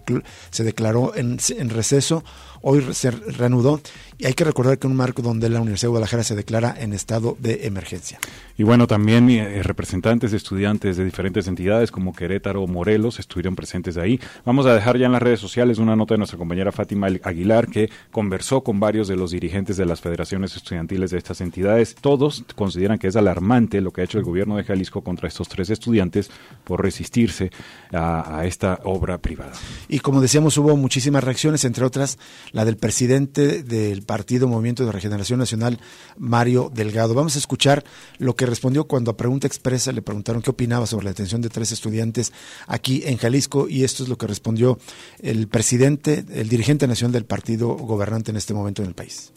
[0.52, 2.24] se declaró en, en receso
[2.68, 3.80] hoy se reanudó
[4.18, 6.94] y hay que recordar que un marco donde la Universidad de Guadalajara se declara en
[6.94, 8.18] estado de emergencia.
[8.58, 13.56] Y bueno, también eh, representantes de estudiantes de diferentes entidades como Querétaro o Morelos estuvieron
[13.56, 14.20] presentes ahí.
[14.46, 17.68] Vamos a dejar ya en las redes sociales una nota de nuestra compañera Fátima Aguilar
[17.68, 21.96] que conversó con varios de los dirigentes de las federaciones estudiantiles de estas entidades.
[21.96, 25.50] Todos consideran que es alarmante lo que ha hecho el gobierno de Jalisco contra estos
[25.50, 26.32] tres estudiantes
[26.64, 27.52] por resistirse
[27.92, 29.54] a, a esta obra privada.
[29.88, 32.18] Y como decíamos, hubo muchísimas reacciones, entre otras
[32.56, 35.78] la del presidente del Partido Movimiento de Regeneración Nacional,
[36.18, 37.14] Mario Delgado.
[37.14, 37.84] Vamos a escuchar
[38.18, 41.50] lo que respondió cuando a pregunta expresa le preguntaron qué opinaba sobre la detención de
[41.50, 42.32] tres estudiantes
[42.66, 44.80] aquí en Jalisco y esto es lo que respondió
[45.20, 49.34] el presidente, el dirigente nacional del partido gobernante en este momento en el país.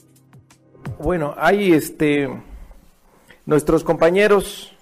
[1.01, 2.29] Bueno, hay este
[3.47, 4.73] nuestros compañeros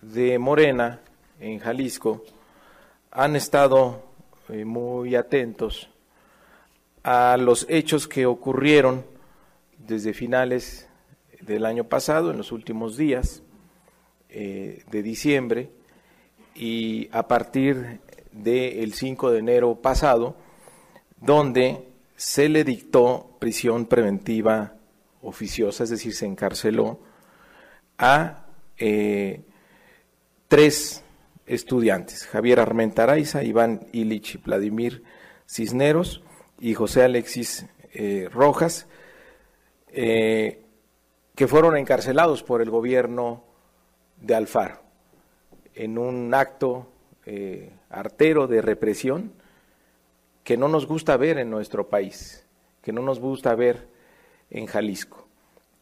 [0.00, 1.00] de Morena
[1.38, 2.24] en Jalisco
[3.10, 4.06] han estado
[4.48, 5.90] eh, muy atentos
[7.02, 9.04] a los hechos que ocurrieron
[9.78, 10.88] desde finales
[11.40, 13.42] del año pasado, en los últimos días
[14.28, 15.70] eh, de diciembre,
[16.54, 18.00] y a partir
[18.32, 20.36] del 5 de enero pasado,
[21.20, 24.74] donde se le dictó prisión preventiva
[25.22, 27.00] oficiosa, es decir, se encarceló
[27.98, 28.46] a
[28.78, 29.42] eh,
[30.48, 31.02] tres
[31.46, 35.02] estudiantes, Javier Armentaraiza, Iván Ilich Vladimir
[35.46, 36.22] Cisneros
[36.60, 38.86] y José Alexis eh, Rojas,
[39.88, 40.62] eh,
[41.34, 43.42] que fueron encarcelados por el gobierno
[44.20, 44.82] de Alfaro
[45.74, 46.92] en un acto
[47.24, 49.32] eh, artero de represión
[50.44, 52.46] que no nos gusta ver en nuestro país,
[52.82, 53.88] que no nos gusta ver
[54.50, 55.26] en Jalisco.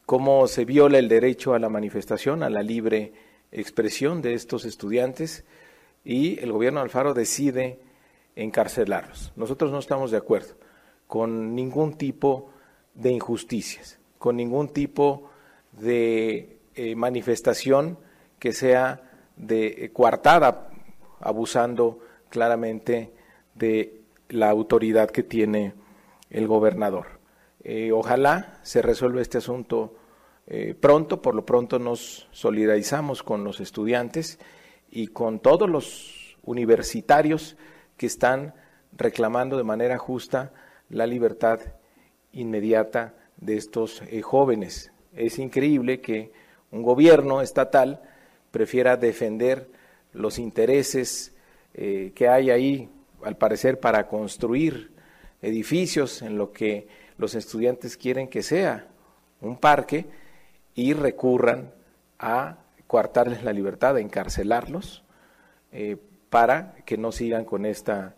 [0.06, 3.12] Cómo se viola el derecho a la manifestación, a la libre
[3.50, 5.44] expresión de estos estudiantes
[6.04, 7.80] y el gobierno de Alfaro decide
[8.36, 9.32] encarcelarlos.
[9.36, 10.54] Nosotros no estamos de acuerdo
[11.08, 12.50] con ningún tipo
[12.94, 15.30] de injusticias, con ningún tipo
[15.72, 17.98] de eh, manifestación
[18.38, 19.02] que sea
[19.36, 20.68] de eh, coartada,
[21.20, 23.12] abusando claramente
[23.54, 25.72] de la autoridad que tiene
[26.30, 27.06] el gobernador.
[27.64, 29.94] Eh, ojalá se resuelva este asunto
[30.80, 34.38] pronto, por lo pronto nos solidarizamos con los estudiantes
[34.90, 37.58] y con todos los universitarios
[37.98, 38.54] que están
[38.96, 40.50] reclamando de manera justa
[40.88, 41.60] la libertad
[42.32, 44.92] inmediata de estos eh, jóvenes.
[45.14, 46.32] Es increíble que
[46.70, 48.02] un gobierno estatal
[48.50, 49.68] prefiera defender
[50.12, 51.34] los intereses
[51.74, 52.88] eh, que hay ahí,
[53.22, 54.92] al parecer, para construir
[55.42, 58.86] edificios en lo que los estudiantes quieren que sea
[59.40, 60.06] un parque
[60.74, 61.72] y recurran
[62.18, 65.04] a coartarles la libertad, a encarcelarlos,
[65.72, 65.96] eh,
[66.30, 68.14] para que no sigan con esta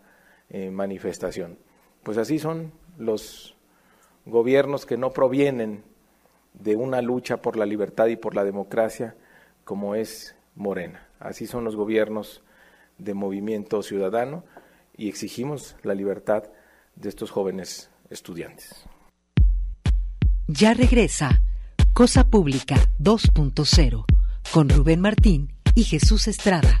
[0.53, 1.57] manifestación
[2.03, 3.55] pues así son los
[4.25, 5.83] gobiernos que no provienen
[6.53, 9.15] de una lucha por la libertad y por la democracia
[9.63, 11.07] como es Morena.
[11.19, 12.43] Así son los gobiernos
[12.97, 14.43] de movimiento ciudadano
[14.97, 16.43] y exigimos la libertad
[16.95, 18.85] de estos jóvenes estudiantes.
[20.47, 21.41] Ya regresa
[21.93, 24.05] Cosa Pública 2.0
[24.53, 26.80] con Rubén Martín y Jesús Estrada.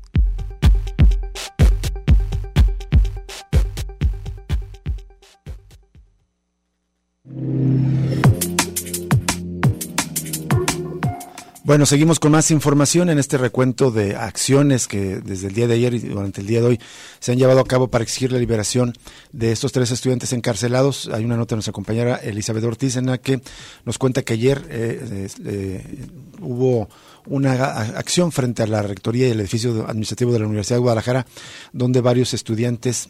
[11.63, 15.75] Bueno, seguimos con más información en este recuento de acciones que desde el día de
[15.75, 16.79] ayer y durante el día de hoy
[17.19, 18.93] se han llevado a cabo para exigir la liberación
[19.31, 21.07] de estos tres estudiantes encarcelados.
[21.13, 23.41] Hay una nota de nuestra compañera Elizabeth Ortiz en la que
[23.85, 26.07] nos cuenta que ayer eh, eh,
[26.39, 26.89] hubo
[27.27, 31.27] una acción frente a la rectoría y el edificio administrativo de la Universidad de Guadalajara,
[31.73, 33.09] donde varios estudiantes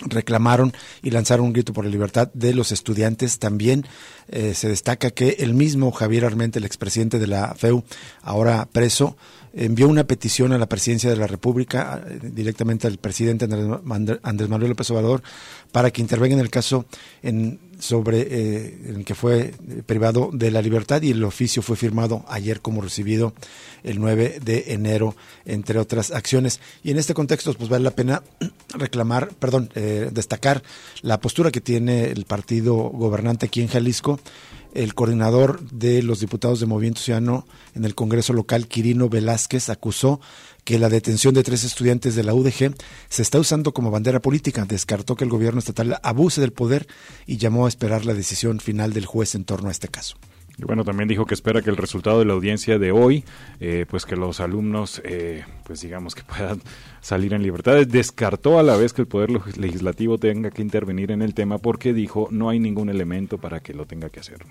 [0.00, 3.38] reclamaron y lanzaron un grito por la libertad de los estudiantes.
[3.38, 3.86] También
[4.28, 7.84] eh, se destaca que el mismo Javier Armente, el expresidente de la FEU,
[8.22, 9.16] ahora preso,
[9.54, 14.70] envió una petición a la presidencia de la República, eh, directamente al presidente Andrés Manuel
[14.70, 15.22] López Obrador,
[15.72, 16.86] para que intervenga en el caso
[17.22, 19.54] en sobre eh, el que fue
[19.86, 23.32] privado de la libertad y el oficio fue firmado ayer como recibido
[23.82, 26.60] el 9 de enero, entre otras acciones.
[26.84, 28.22] Y en este contexto, pues vale la pena
[28.74, 30.62] reclamar, perdón, eh, destacar
[31.02, 34.20] la postura que tiene el partido gobernante aquí en Jalisco.
[34.72, 40.20] El coordinador de los diputados de Movimiento Ciudadano en el Congreso local, Quirino Velázquez, acusó
[40.64, 42.74] que la detención de tres estudiantes de la UDG
[43.08, 44.64] se está usando como bandera política.
[44.66, 46.86] Descartó que el gobierno estatal abuse del poder
[47.26, 50.16] y llamó a esperar la decisión final del juez en torno a este caso.
[50.60, 53.24] Y bueno, también dijo que espera que el resultado de la audiencia de hoy,
[53.60, 56.60] eh, pues que los alumnos, eh, pues digamos que puedan
[57.00, 57.86] salir en libertad.
[57.86, 61.94] Descartó a la vez que el Poder Legislativo tenga que intervenir en el tema porque
[61.94, 64.44] dijo no hay ningún elemento para que lo tenga que hacer.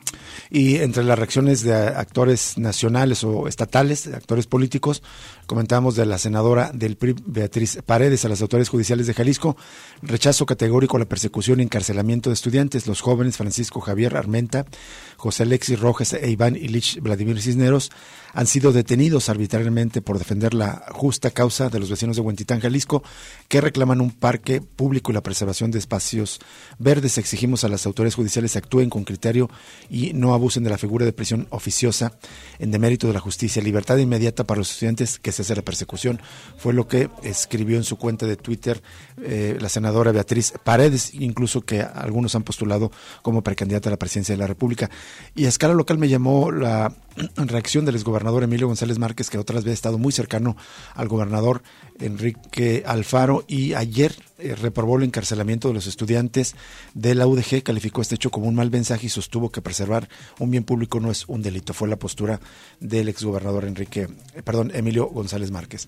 [0.50, 5.04] Y entre las reacciones de actores nacionales o estatales, actores políticos,
[5.45, 9.58] comentamos de la senadora del PRI, Beatriz Paredes, a las autoridades judiciales de Jalisco,
[10.02, 14.65] rechazo categórico a la persecución y encarcelamiento de estudiantes, los jóvenes Francisco Javier Armenta,
[15.17, 17.91] José Alexis Rojas, Rojas e Iván Ilich Vladimir Cisneros
[18.34, 23.04] han sido detenidos arbitrariamente por defender la justa causa de los vecinos de Huentitán, Jalisco,
[23.48, 26.39] que reclaman un parque público y la preservación de espacios
[26.78, 27.18] verdes.
[27.18, 29.50] Exigimos a las autoridades judiciales que actúen con criterio
[29.89, 32.13] y no abusen de la figura de prisión oficiosa
[32.60, 33.62] en demérito de la justicia.
[33.62, 36.22] Libertad inmediata para los estudiantes que se hace la persecución.
[36.58, 38.82] Fue lo que escribió en su cuenta de Twitter
[39.24, 44.34] eh, la senadora Beatriz Paredes, incluso que algunos han postulado como precandidata a la presidencia
[44.34, 44.89] de la República.
[45.36, 46.94] Y a escala local me llamó la
[47.36, 50.55] reacción del exgobernador Emilio González Márquez, que otras veces ha estado muy cercano
[50.93, 51.63] al gobernador
[51.99, 56.55] Enrique Alfaro y ayer eh, reprobó el encarcelamiento de los estudiantes
[56.93, 60.51] de la UDG, calificó este hecho como un mal mensaje y sostuvo que preservar un
[60.51, 61.73] bien público no es un delito.
[61.73, 62.39] Fue la postura
[62.79, 65.88] del exgobernador Enrique, eh, perdón, Emilio González Márquez.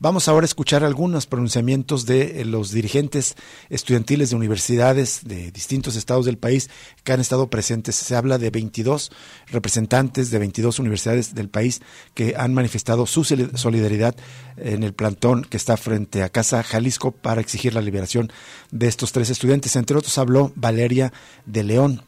[0.00, 3.34] Vamos ahora a escuchar algunos pronunciamientos de eh, los dirigentes
[3.68, 6.70] estudiantiles de universidades de distintos estados del país
[7.02, 7.96] que han estado presentes.
[7.96, 9.10] Se habla de 22
[9.48, 11.80] representantes de 22 universidades del país
[12.14, 14.14] que han manifestado su solidaridad
[14.56, 18.30] en el plantón que está frente a Casa Jalisco para exigir la liberación
[18.70, 19.74] de estos tres estudiantes.
[19.74, 21.12] Entre otros habló Valeria
[21.44, 22.04] de León,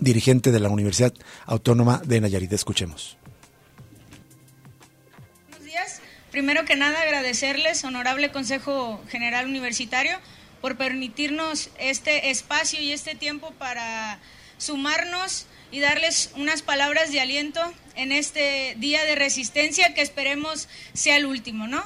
[0.00, 1.12] dirigente de la Universidad
[1.44, 2.54] Autónoma de Nayarit.
[2.54, 3.18] Escuchemos.
[6.36, 10.20] Primero que nada, agradecerles, honorable Consejo General Universitario,
[10.60, 14.18] por permitirnos este espacio y este tiempo para
[14.58, 17.62] sumarnos y darles unas palabras de aliento
[17.94, 21.82] en este día de resistencia que esperemos sea el último, ¿no?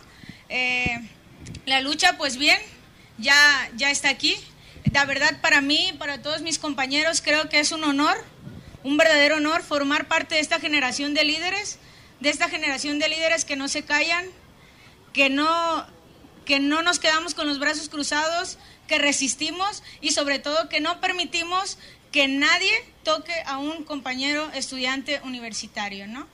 [0.49, 0.99] Eh,
[1.65, 2.59] la lucha, pues bien,
[3.19, 4.35] ya, ya está aquí.
[4.93, 8.17] La verdad, para mí, para todos mis compañeros, creo que es un honor,
[8.83, 11.79] un verdadero honor formar parte de esta generación de líderes,
[12.19, 14.27] de esta generación de líderes que no se callan,
[15.13, 15.87] que no,
[16.45, 21.01] que no nos quedamos con los brazos cruzados, que resistimos y sobre todo que no
[21.01, 21.79] permitimos
[22.13, 22.73] que nadie
[23.05, 26.27] toque a un compañero estudiante universitario, ¿no?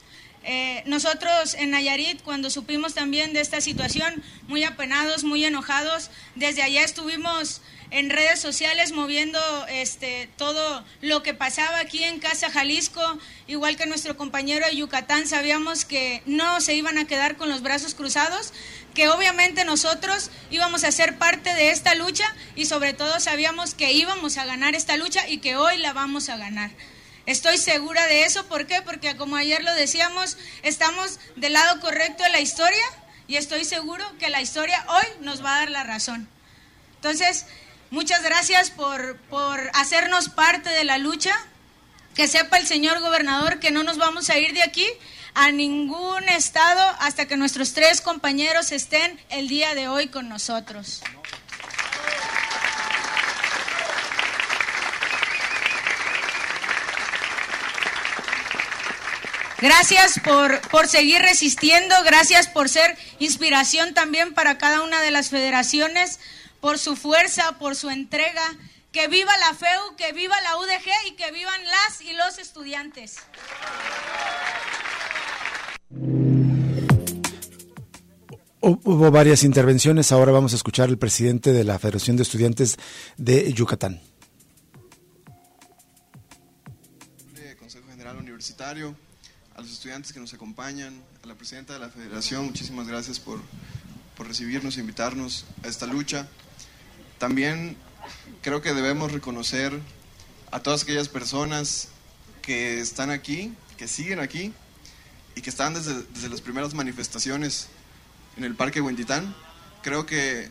[0.49, 6.63] Eh, nosotros en Nayarit, cuando supimos también de esta situación, muy apenados, muy enojados, desde
[6.63, 13.01] allá estuvimos en redes sociales moviendo este, todo lo que pasaba aquí en Casa Jalisco,
[13.47, 17.63] igual que nuestro compañero de Yucatán, sabíamos que no se iban a quedar con los
[17.63, 18.53] brazos cruzados,
[18.95, 23.93] que obviamente nosotros íbamos a ser parte de esta lucha y sobre todo sabíamos que
[23.93, 26.71] íbamos a ganar esta lucha y que hoy la vamos a ganar.
[27.27, 28.83] Estoy segura de eso, ¿por qué?
[28.83, 32.85] Porque como ayer lo decíamos, estamos del lado correcto de la historia
[33.27, 36.29] y estoy seguro que la historia hoy nos va a dar la razón.
[36.95, 37.47] Entonces,
[37.91, 41.35] Muchas gracias por, por hacernos parte de la lucha.
[42.15, 44.87] Que sepa el señor gobernador que no nos vamos a ir de aquí
[45.35, 51.03] a ningún estado hasta que nuestros tres compañeros estén el día de hoy con nosotros.
[59.59, 65.29] Gracias por, por, seguir resistiendo, gracias por ser inspiración también para cada una de las
[65.29, 66.19] federaciones
[66.61, 68.43] por su fuerza, por su entrega.
[68.93, 73.17] Que viva la FEU, que viva la UDG y que vivan las y los estudiantes.
[78.69, 82.77] Hubo varias intervenciones, ahora vamos a escuchar al presidente de la Federación de Estudiantes
[83.17, 84.01] de Yucatán.
[87.59, 88.97] Consejo General Universitario,
[89.55, 93.41] a los estudiantes que nos acompañan, a la presidenta de la Federación, muchísimas gracias por,
[94.17, 96.27] por recibirnos e invitarnos a esta lucha.
[97.19, 97.77] También
[98.43, 99.73] creo que debemos reconocer
[100.51, 101.89] a todas aquellas personas
[102.43, 104.53] que están aquí, que siguen aquí
[105.35, 107.69] y que están desde, las primeras manifestaciones
[108.37, 109.35] en el Parque Huentitán.
[109.83, 110.51] Creo que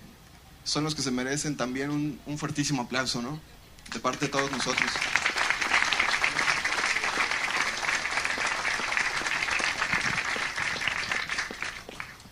[0.63, 3.39] son los que se merecen también un, un fuertísimo aplauso, ¿no?
[3.93, 4.91] De parte de todos nosotros.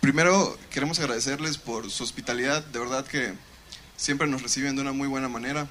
[0.02, 3.34] Primero queremos agradecerles por su hospitalidad, de verdad que
[3.98, 5.68] siempre nos reciben de una muy buena manera.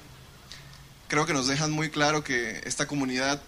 [1.07, 3.41] Creo que nos dejan muy claro que esta comunidad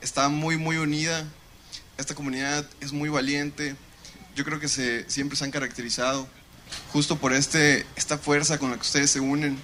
[0.00, 1.24] está muy, muy unida,
[1.98, 3.76] esta comunidad es muy valiente,
[4.34, 6.26] yo creo que se, siempre se han caracterizado
[6.92, 9.58] justo por este, esta fuerza con la que ustedes se unen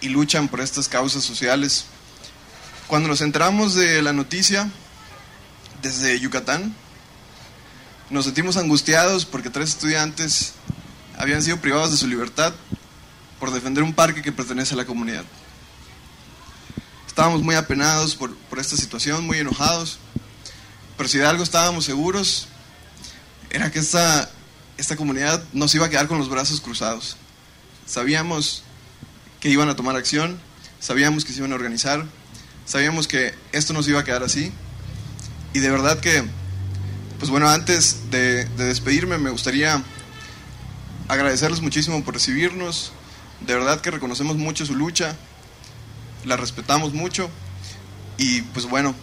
[0.00, 1.84] y luchan por estas causas sociales.
[2.86, 4.70] Cuando nos enteramos de la noticia
[5.82, 6.74] desde Yucatán,
[8.10, 10.52] nos sentimos angustiados porque tres estudiantes
[11.18, 12.54] habían sido privados de su libertad
[13.38, 15.24] por defender un parque que pertenece a la comunidad.
[17.06, 19.98] Estábamos muy apenados por, por esta situación, muy enojados,
[20.96, 22.48] pero si de algo estábamos seguros,
[23.50, 24.30] era que esta,
[24.76, 27.16] esta comunidad no se iba a quedar con los brazos cruzados.
[27.86, 28.62] Sabíamos
[29.40, 30.40] que iban a tomar acción,
[30.80, 32.04] sabíamos que se iban a organizar,
[32.64, 34.52] sabíamos que esto no se iba a quedar así
[35.54, 36.24] Y de verdad que,
[37.18, 39.82] pues bueno, antes de, de despedirme me gustaría
[41.08, 42.92] agradecerles muchísimo por recibirnos.
[43.40, 45.16] De verdad que reconocemos mucho su lucha,
[46.24, 47.30] la respetamos mucho
[48.18, 48.94] y pues bueno,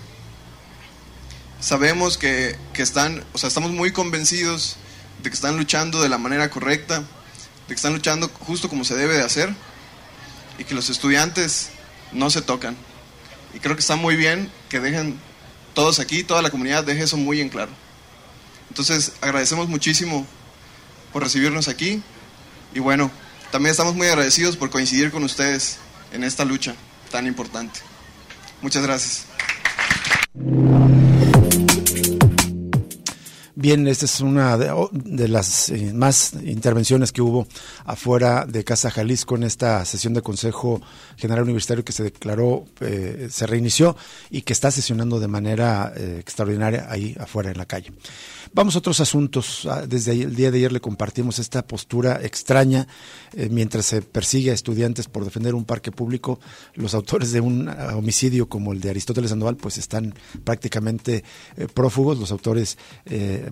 [1.59, 4.77] sabemos que, que, están, o sea, estamos muy convencidos
[5.21, 7.05] de que están luchando de la manera correcta, de
[7.67, 9.53] que están luchando justo como se debe de hacer
[10.57, 11.69] y que los estudiantes
[12.11, 12.75] no se tocan.
[13.53, 15.19] Y creo que está muy bien que dejen
[15.73, 17.71] todos aquí, toda la comunidad, deje eso muy en claro.
[18.69, 20.25] Entonces, agradecemos muchísimo
[21.11, 22.01] por recibirnos aquí
[22.73, 23.11] y bueno,
[23.53, 25.77] también estamos muy agradecidos por coincidir con ustedes
[26.11, 26.73] en esta lucha
[27.11, 27.81] tan importante.
[28.63, 29.27] Muchas gracias.
[33.63, 37.47] Bien, esta es una de, las eh, más intervenciones que hubo
[37.85, 40.81] afuera de Casa Jalisco en esta sesión de Consejo
[41.15, 43.95] General Universitario que se declaró, eh, se reinició
[44.29, 47.93] y que está sesionando de manera eh, extraordinaria ahí afuera en la calle.
[48.51, 49.65] Vamos a otros asuntos.
[49.65, 52.89] Ah, desde el día de ayer le compartimos esta postura extraña
[53.31, 56.37] eh, mientras se persigue a estudiantes por defender un parque público.
[56.75, 61.23] Los autores de un ah, homicidio como el de Aristóteles Sandoval pues están prácticamente
[61.73, 62.77] prófugos, los autores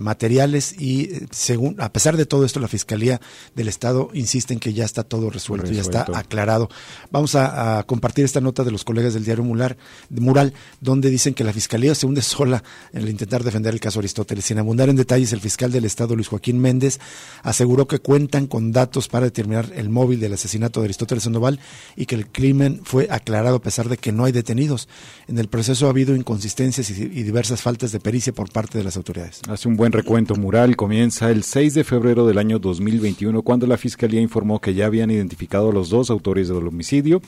[0.02, 3.22] materiales y según a pesar de todo esto la Fiscalía
[3.56, 6.70] del Estado insiste en que ya está todo resuelto, ya está aclarado.
[7.12, 9.78] Vamos a, a, compartir esta nota de los colegas del diario Mural,
[10.10, 14.00] Mural donde dicen que la Fiscalía se hunde sola en el intentar defender el caso
[14.00, 17.00] Aristóteles sin abundar en detalles, el fiscal del Estado, Luis Joaquín Méndez,
[17.44, 21.60] aseguró que cuentan con datos para determinar el móvil del asesinato de Aristóteles Sandoval
[21.96, 24.88] y que el crimen fue aclarado a pesar de que no hay detenidos.
[25.28, 28.98] En el proceso ha habido inconsistencias y, diversas faltas de pericia por parte de las
[28.98, 29.42] autoridades.
[29.48, 30.76] Hace un buen recuento mural.
[30.76, 35.12] Comienza el 6 de febrero del año 2021, cuando la Fiscalía informó que ya habían
[35.12, 37.22] identificado a los dos autores del homicidio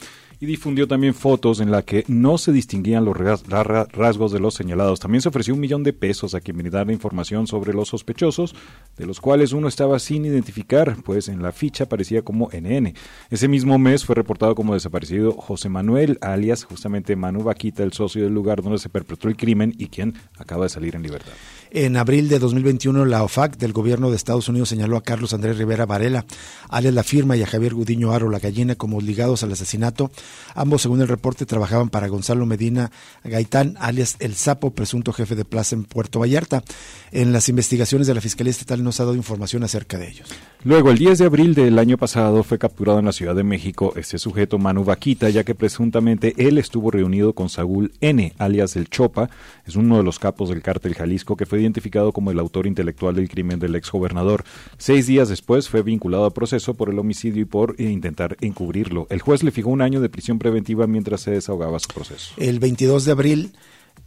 [0.44, 5.00] y difundió también fotos en la que no se distinguían los rasgos de los señalados.
[5.00, 8.54] También se ofreció un millón de pesos a quien brindara información sobre los sospechosos,
[8.98, 12.94] de los cuales uno estaba sin identificar, pues en la ficha aparecía como NN.
[13.30, 18.26] Ese mismo mes fue reportado como desaparecido José Manuel, alias justamente Manu Vaquita, el socio
[18.26, 21.32] del lugar donde se perpetró el crimen y quien acaba de salir en libertad.
[21.76, 25.58] En abril de 2021, la OFAC del gobierno de Estados Unidos señaló a Carlos Andrés
[25.58, 26.24] Rivera Varela,
[26.70, 30.12] alias La Firma, y a Javier Gudiño Aro La Gallina como ligados al asesinato.
[30.56, 32.92] Ambos, según el reporte, trabajaban para Gonzalo Medina
[33.24, 36.64] Gaitán, alias El Sapo, presunto jefe de plaza en Puerto Vallarta.
[37.12, 40.30] En las investigaciones de la Fiscalía Estatal no se ha dado información acerca de ellos.
[40.64, 43.94] Luego, el 10 de abril del año pasado, fue capturado en la Ciudad de México
[43.98, 48.90] este sujeto Manu Vaquita, ya que presuntamente él estuvo reunido con Saúl N., alias El
[48.90, 49.30] Chopa,
[49.66, 53.16] es uno de los capos del cártel Jalisco que fue identificado como el autor intelectual
[53.16, 54.46] del crimen del exgobernador.
[54.78, 59.08] Seis días después fue vinculado a proceso por el homicidio y por intentar encubrirlo.
[59.10, 62.36] El juez le fijó un año de prisión preventiva mientras se desahogaba su proceso.
[62.38, 63.52] El 22 de abril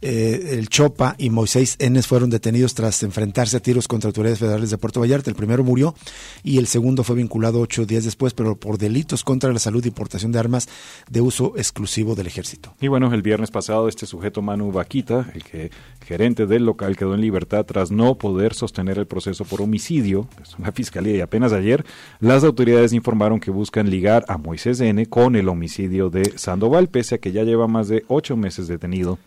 [0.01, 4.69] eh, el Chopa y Moisés Enes fueron detenidos tras enfrentarse a tiros contra autoridades federales
[4.69, 5.29] de Puerto Vallarta.
[5.29, 5.95] El primero murió
[6.43, 9.91] y el segundo fue vinculado ocho días después, pero por delitos contra la salud y
[9.91, 10.69] portación de armas
[11.09, 12.75] de uso exclusivo del ejército.
[12.79, 15.71] Y bueno, el viernes pasado este sujeto Manu Vaquita, el que
[16.05, 20.27] gerente del local, quedó en libertad tras no poder sostener el proceso por homicidio.
[20.41, 21.85] Es una fiscalía y apenas ayer
[22.19, 27.15] las autoridades informaron que buscan ligar a Moisés N con el homicidio de Sandoval, pese
[27.15, 29.17] a que ya lleva más de ocho meses detenido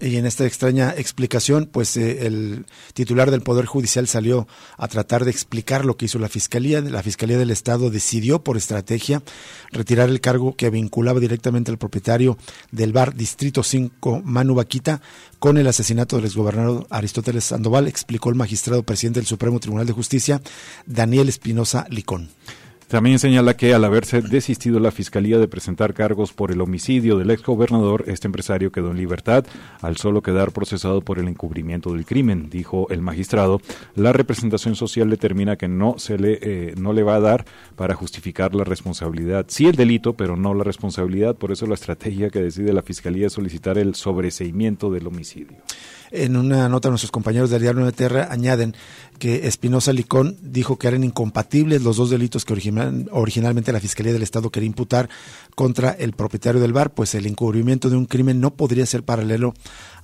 [0.00, 4.46] y en esta extraña explicación, pues eh, el titular del Poder Judicial salió
[4.76, 6.80] a tratar de explicar lo que hizo la Fiscalía.
[6.80, 9.22] La Fiscalía del Estado decidió por estrategia
[9.72, 12.38] retirar el cargo que vinculaba directamente al propietario
[12.70, 15.00] del bar Distrito 5, Manu Vaquita,
[15.40, 19.92] con el asesinato del exgobernador Aristóteles Sandoval, explicó el magistrado presidente del Supremo Tribunal de
[19.92, 20.40] Justicia,
[20.86, 22.37] Daniel Espinosa Licón.
[22.88, 27.30] También señala que al haberse desistido la Fiscalía de presentar cargos por el homicidio del
[27.30, 29.44] exgobernador, este empresario quedó en libertad
[29.82, 33.60] al solo quedar procesado por el encubrimiento del crimen, dijo el magistrado.
[33.94, 37.44] La representación social determina que no se le eh, no le va a dar
[37.76, 41.36] para justificar la responsabilidad, sí el delito, pero no la responsabilidad.
[41.36, 45.58] Por eso la estrategia que decide la Fiscalía es solicitar el sobreseimiento del homicidio.
[46.10, 48.74] En una nota, nuestros compañeros del diario de Terra añaden
[49.18, 52.54] que Espinosa Licón dijo que eran incompatibles los dos delitos que
[53.10, 55.08] originalmente la Fiscalía del Estado quería imputar
[55.54, 59.54] contra el propietario del bar, pues el encubrimiento de un crimen no podría ser paralelo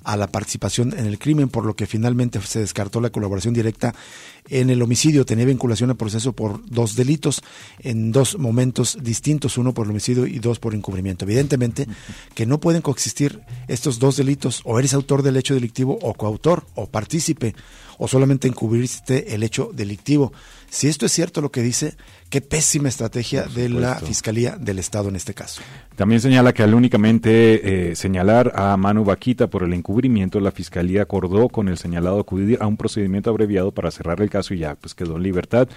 [0.04, 3.94] a la participación en el crimen, por lo que finalmente se descartó la colaboración directa
[4.48, 5.24] en el homicidio.
[5.24, 7.42] Tenía vinculación al proceso por dos delitos
[7.80, 11.24] en dos momentos distintos, uno por el homicidio y dos por encubrimiento.
[11.24, 11.86] Evidentemente
[12.34, 16.64] que no pueden coexistir estos dos delitos, o eres autor del hecho delictivo o coautor
[16.74, 17.54] o partícipe,
[17.98, 20.32] o solamente encubriste el hecho delictivo
[20.74, 21.94] Si esto es cierto lo que dice,
[22.30, 25.62] qué pésima estrategia de la Fiscalía del Estado en este caso.
[25.94, 31.02] También señala que al únicamente eh, señalar a Manu Vaquita por el encubrimiento, la Fiscalía
[31.02, 34.74] acordó con el señalado acudir a un procedimiento abreviado para cerrar el caso y ya
[34.74, 35.68] pues quedó en libertad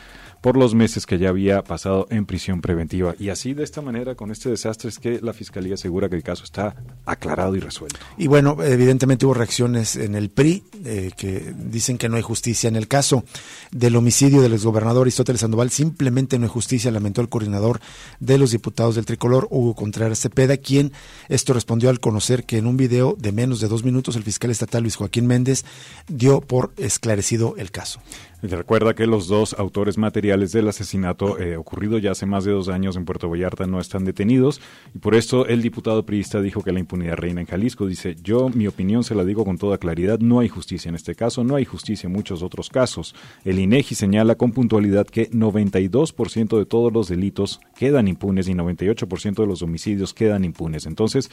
[0.41, 3.15] por los meses que ya había pasado en prisión preventiva.
[3.19, 6.23] Y así de esta manera, con este desastre, es que la Fiscalía asegura que el
[6.23, 6.75] caso está
[7.05, 7.99] aclarado y resuelto.
[8.17, 12.67] Y bueno, evidentemente hubo reacciones en el PRI eh, que dicen que no hay justicia.
[12.67, 13.23] En el caso
[13.71, 17.79] del homicidio del exgobernador Aristóteles Sandoval, simplemente no hay justicia, lamentó el coordinador
[18.19, 20.91] de los diputados del tricolor, Hugo Contreras Cepeda, quien
[21.29, 24.51] esto respondió al conocer que en un video de menos de dos minutos el fiscal
[24.51, 25.65] estatal Luis Joaquín Méndez
[26.07, 27.99] dio por esclarecido el caso.
[28.43, 32.69] Recuerda que los dos autores materiales del asesinato eh, ocurrido ya hace más de dos
[32.69, 34.61] años en Puerto Vallarta no están detenidos
[34.93, 37.87] y por esto el diputado priista dijo que la impunidad reina en Jalisco.
[37.87, 41.15] Dice, yo mi opinión se la digo con toda claridad, no hay justicia en este
[41.15, 43.15] caso, no hay justicia en muchos otros casos.
[43.43, 49.33] El INEGI señala con puntualidad que 92% de todos los delitos quedan impunes y 98%
[49.33, 50.85] de los homicidios quedan impunes.
[50.85, 51.31] Entonces,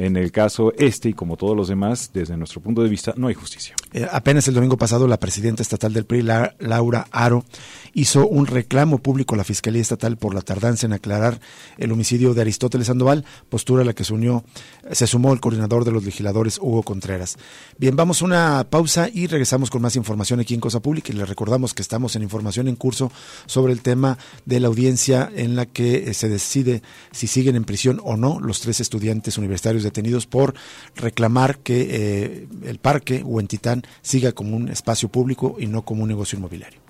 [0.00, 3.28] en el caso este y como todos los demás, desde nuestro punto de vista, no
[3.28, 3.74] hay justicia.
[3.92, 7.44] Eh, apenas el domingo pasado, la presidenta estatal del PRI, Laura Aro,
[7.92, 11.40] hizo un reclamo público a la Fiscalía Estatal por la tardanza en aclarar
[11.76, 14.42] el homicidio de Aristóteles Sandoval, postura a la que se unió,
[14.90, 17.36] se sumó el coordinador de los legisladores, Hugo Contreras.
[17.76, 21.16] Bien, vamos a una pausa y regresamos con más información aquí en Cosa Pública y
[21.16, 23.12] les recordamos que estamos en información en curso
[23.44, 27.64] sobre el tema de la audiencia en la que eh, se decide si siguen en
[27.64, 30.54] prisión o no los tres estudiantes universitarios detenidos por
[30.96, 36.08] reclamar que eh, el parque Huentitán siga como un espacio público y no como un
[36.08, 36.80] negocio inmobiliario.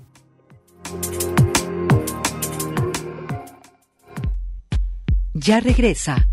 [5.34, 6.28] Ya regresa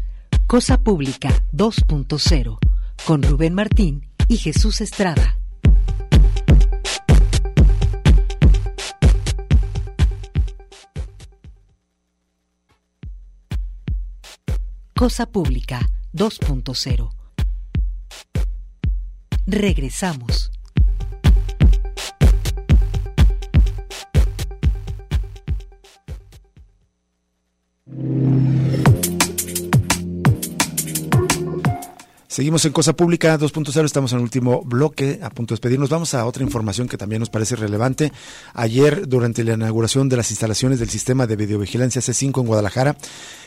[0.47, 2.57] Cosa Pública 2.0
[3.05, 5.37] con Rubén Martín y Jesús Estrada.
[14.95, 17.11] Cosa Pública 2.0.
[19.45, 20.51] Regresamos.
[32.37, 35.89] Seguimos en Cosa Pública 2.0, estamos en el último bloque, a punto de despedirnos.
[35.89, 38.11] Vamos a otra información que también nos parece relevante.
[38.53, 42.95] Ayer, durante la inauguración de las instalaciones del sistema de videovigilancia C5 en Guadalajara,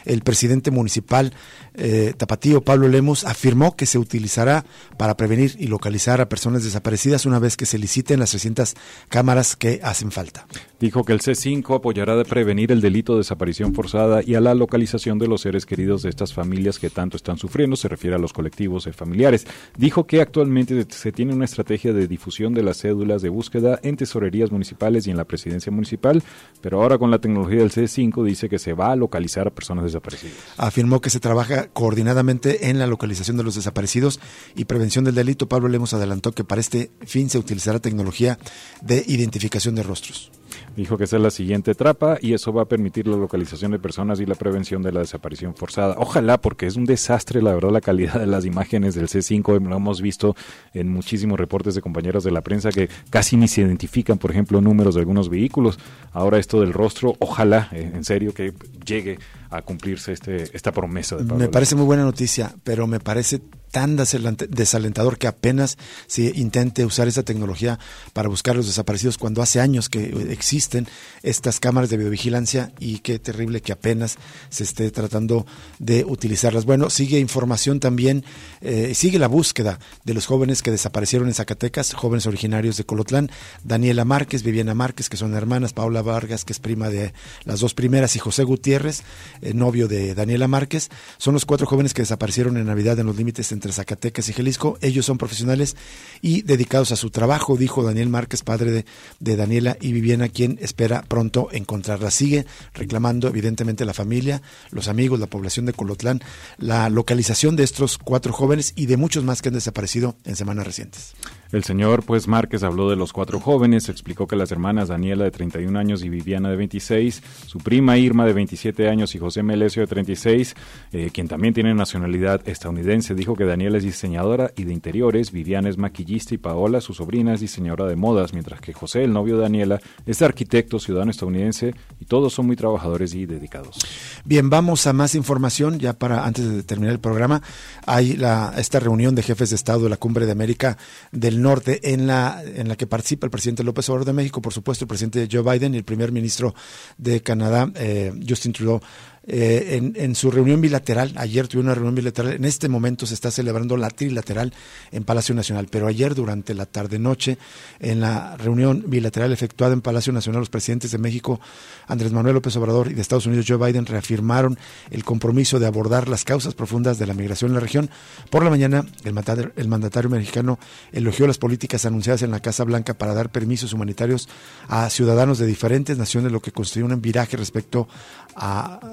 [0.04, 1.32] el presidente municipal
[1.74, 4.64] eh, Tapatío, Pablo Lemos, afirmó que se utilizará
[4.96, 8.74] para prevenir y localizar a personas desaparecidas una vez que se liciten las 300
[9.08, 10.48] cámaras que hacen falta.
[10.80, 14.54] Dijo que el C5 apoyará de prevenir el delito de desaparición forzada y a la
[14.54, 18.18] localización de los seres queridos de estas familias que tanto están sufriendo, se refiere a
[18.18, 19.46] los colectivos de familiares.
[19.76, 23.96] Dijo que actualmente se tiene una estrategia de difusión de las cédulas de búsqueda en
[23.96, 26.22] tesorerías municipales y en la presidencia municipal,
[26.60, 29.84] pero ahora con la tecnología del C5 dice que se va a localizar a personas
[29.84, 30.36] desaparecidas.
[30.56, 34.20] Afirmó que se trabaja coordinadamente en la localización de los desaparecidos
[34.54, 35.48] y prevención del delito.
[35.48, 38.38] Pablo Lemos adelantó que para este fin se utilizará tecnología
[38.82, 40.30] de identificación de rostros.
[40.76, 43.78] Dijo que esa es la siguiente trapa y eso va a permitir la localización de
[43.78, 45.96] personas y la prevención de la desaparición forzada.
[45.98, 49.60] Ojalá, porque es un desastre, la verdad, la calidad de las imágenes del C5.
[49.68, 50.36] Lo hemos visto
[50.72, 54.60] en muchísimos reportes de compañeros de la prensa que casi ni se identifican, por ejemplo,
[54.60, 55.78] números de algunos vehículos.
[56.12, 58.52] Ahora esto del rostro, ojalá, eh, en serio, que
[58.84, 59.18] llegue
[59.50, 63.40] a cumplirse este, esta promesa de Me parece muy buena noticia, pero me parece
[63.70, 67.78] tan desalentador que apenas se intente usar esa tecnología
[68.12, 70.88] para buscar a los desaparecidos cuando hace años que existen
[71.22, 74.16] estas cámaras de videovigilancia y qué terrible que apenas
[74.48, 75.46] se esté tratando
[75.78, 76.64] de utilizarlas.
[76.64, 78.24] Bueno, sigue información también,
[78.60, 83.30] eh, sigue la búsqueda de los jóvenes que desaparecieron en Zacatecas, jóvenes originarios de Colotlán,
[83.62, 87.12] Daniela Márquez, Viviana Márquez, que son hermanas, Paula Vargas, que es prima de
[87.44, 89.02] las dos primeras, y José Gutiérrez,
[89.42, 93.16] eh, novio de Daniela Márquez, son los cuatro jóvenes que desaparecieron en Navidad en los
[93.16, 94.78] límites entre Zacatecas y Jalisco.
[94.80, 95.76] Ellos son profesionales
[96.22, 98.84] y dedicados a su trabajo, dijo Daniel Márquez, padre de,
[99.18, 102.10] de Daniela y Viviana, quien espera pronto encontrarla.
[102.10, 106.22] Sigue reclamando, evidentemente, la familia, los amigos, la población de Colotlán,
[106.58, 110.66] la localización de estos cuatro jóvenes y de muchos más que han desaparecido en semanas
[110.66, 111.14] recientes.
[111.52, 115.32] El señor pues Márquez habló de los cuatro jóvenes, explicó que las hermanas Daniela de
[115.32, 119.82] 31 años y Viviana de 26, su prima Irma de 27 años y José Melesio
[119.82, 120.54] de 36,
[120.92, 125.68] eh, quien también tiene nacionalidad estadounidense, dijo que Daniela es diseñadora y de interiores, Viviana
[125.68, 129.36] es maquillista y Paola, su sobrina, es diseñadora de modas, mientras que José, el novio
[129.36, 133.76] de Daniela, es arquitecto, ciudadano estadounidense y todos son muy trabajadores y dedicados.
[134.24, 137.42] Bien, vamos a más información ya para antes de terminar el programa.
[137.86, 140.78] Hay la, esta reunión de jefes de Estado de la Cumbre de América
[141.10, 144.52] del Norte, en la, en la que participa el presidente López Obrador de México, por
[144.52, 146.54] supuesto, el presidente Joe Biden y el primer ministro
[146.98, 148.80] de Canadá, eh, Justin Trudeau.
[149.26, 153.30] Eh, en, su reunión bilateral, ayer tuve una reunión bilateral, en este momento se está
[153.30, 154.52] celebrando la trilateral
[154.92, 157.36] en Palacio Nacional, pero ayer durante la tarde-noche,
[157.80, 161.38] en la reunión bilateral efectuada en Palacio Nacional, los presidentes de México,
[161.86, 164.58] Andrés Manuel López Obrador, y de Estados Unidos, Joe Biden, reafirmaron
[164.90, 167.90] el compromiso de abordar las causas profundas de la migración en la región.
[168.30, 170.58] Por la mañana, el mandatario, el mandatario mexicano
[170.92, 174.28] elogió las políticas anunciadas en la Casa Blanca para dar permisos humanitarios
[174.66, 177.86] a ciudadanos de diferentes naciones, lo que constituye un viraje respecto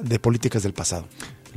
[0.04, 1.08] de políticas del pasado.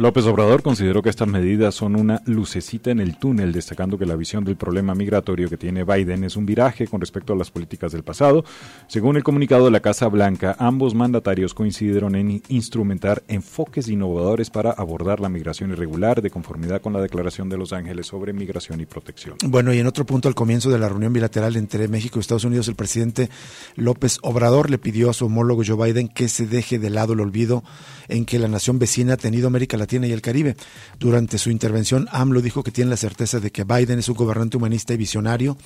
[0.00, 4.16] López Obrador consideró que estas medidas son una lucecita en el túnel, destacando que la
[4.16, 7.92] visión del problema migratorio que tiene Biden es un viraje con respecto a las políticas
[7.92, 8.42] del pasado.
[8.88, 14.70] Según el comunicado de la Casa Blanca, ambos mandatarios coincidieron en instrumentar enfoques innovadores para
[14.70, 18.86] abordar la migración irregular de conformidad con la Declaración de Los Ángeles sobre migración y
[18.86, 19.36] protección.
[19.44, 22.44] Bueno, y en otro punto, al comienzo de la reunión bilateral entre México y Estados
[22.44, 23.28] Unidos, el presidente
[23.76, 27.20] López Obrador le pidió a su homólogo Joe Biden que se deje de lado el
[27.20, 27.62] olvido
[28.08, 30.56] en que la nación vecina ha tenido América Latina y el Caribe.
[30.98, 34.56] Durante su intervención, AMLO dijo que tiene la certeza de que Biden es un gobernante
[34.56, 35.56] humanista y visionario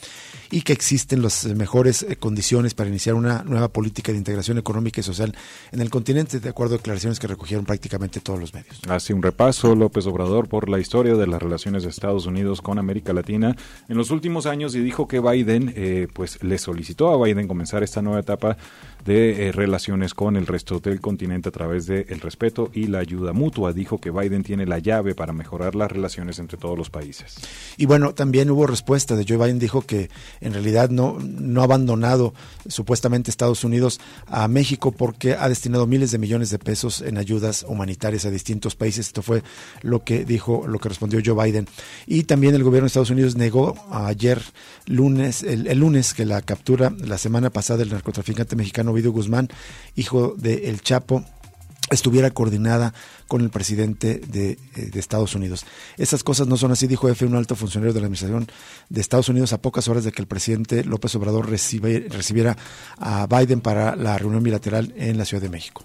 [0.50, 5.00] y que existen las mejores eh, condiciones para iniciar una nueva política de integración económica
[5.00, 5.34] y social
[5.72, 8.80] en el continente, de acuerdo a declaraciones que recogieron prácticamente todos los medios.
[8.88, 12.78] Hace un repaso López Obrador por la historia de las relaciones de Estados Unidos con
[12.78, 13.54] América Latina
[13.88, 17.82] en los últimos años y dijo que Biden, eh, pues le solicitó a Biden comenzar
[17.82, 18.56] esta nueva etapa
[19.04, 23.32] de eh, relaciones con el resto del continente a través del respeto y la ayuda
[23.32, 23.72] mutua.
[23.72, 27.36] Dijo que Biden tiene la llave para mejorar las relaciones entre todos los países.
[27.76, 31.64] Y bueno, también hubo respuesta de Joe Biden, dijo que en realidad no, no ha
[31.64, 32.34] abandonado
[32.66, 37.64] supuestamente Estados Unidos a México porque ha destinado miles de millones de pesos en ayudas
[37.68, 39.08] humanitarias a distintos países.
[39.08, 39.42] Esto fue
[39.82, 41.68] lo que dijo, lo que respondió Joe Biden.
[42.06, 44.40] Y también el gobierno de Estados Unidos negó ayer
[44.86, 49.48] lunes, el lunes, que la captura la semana pasada del narcotraficante mexicano Ovidio Guzmán,
[49.94, 51.24] hijo de El Chapo,
[51.90, 52.94] estuviera coordinada
[53.28, 55.64] con el presidente de, eh, de, Estados Unidos.
[55.96, 58.46] Esas cosas no son así, dijo F, un alto funcionario de la Administración
[58.88, 62.56] de Estados Unidos a pocas horas de que el presidente López Obrador recibiera
[62.98, 65.84] a Biden para la reunión bilateral en la Ciudad de México.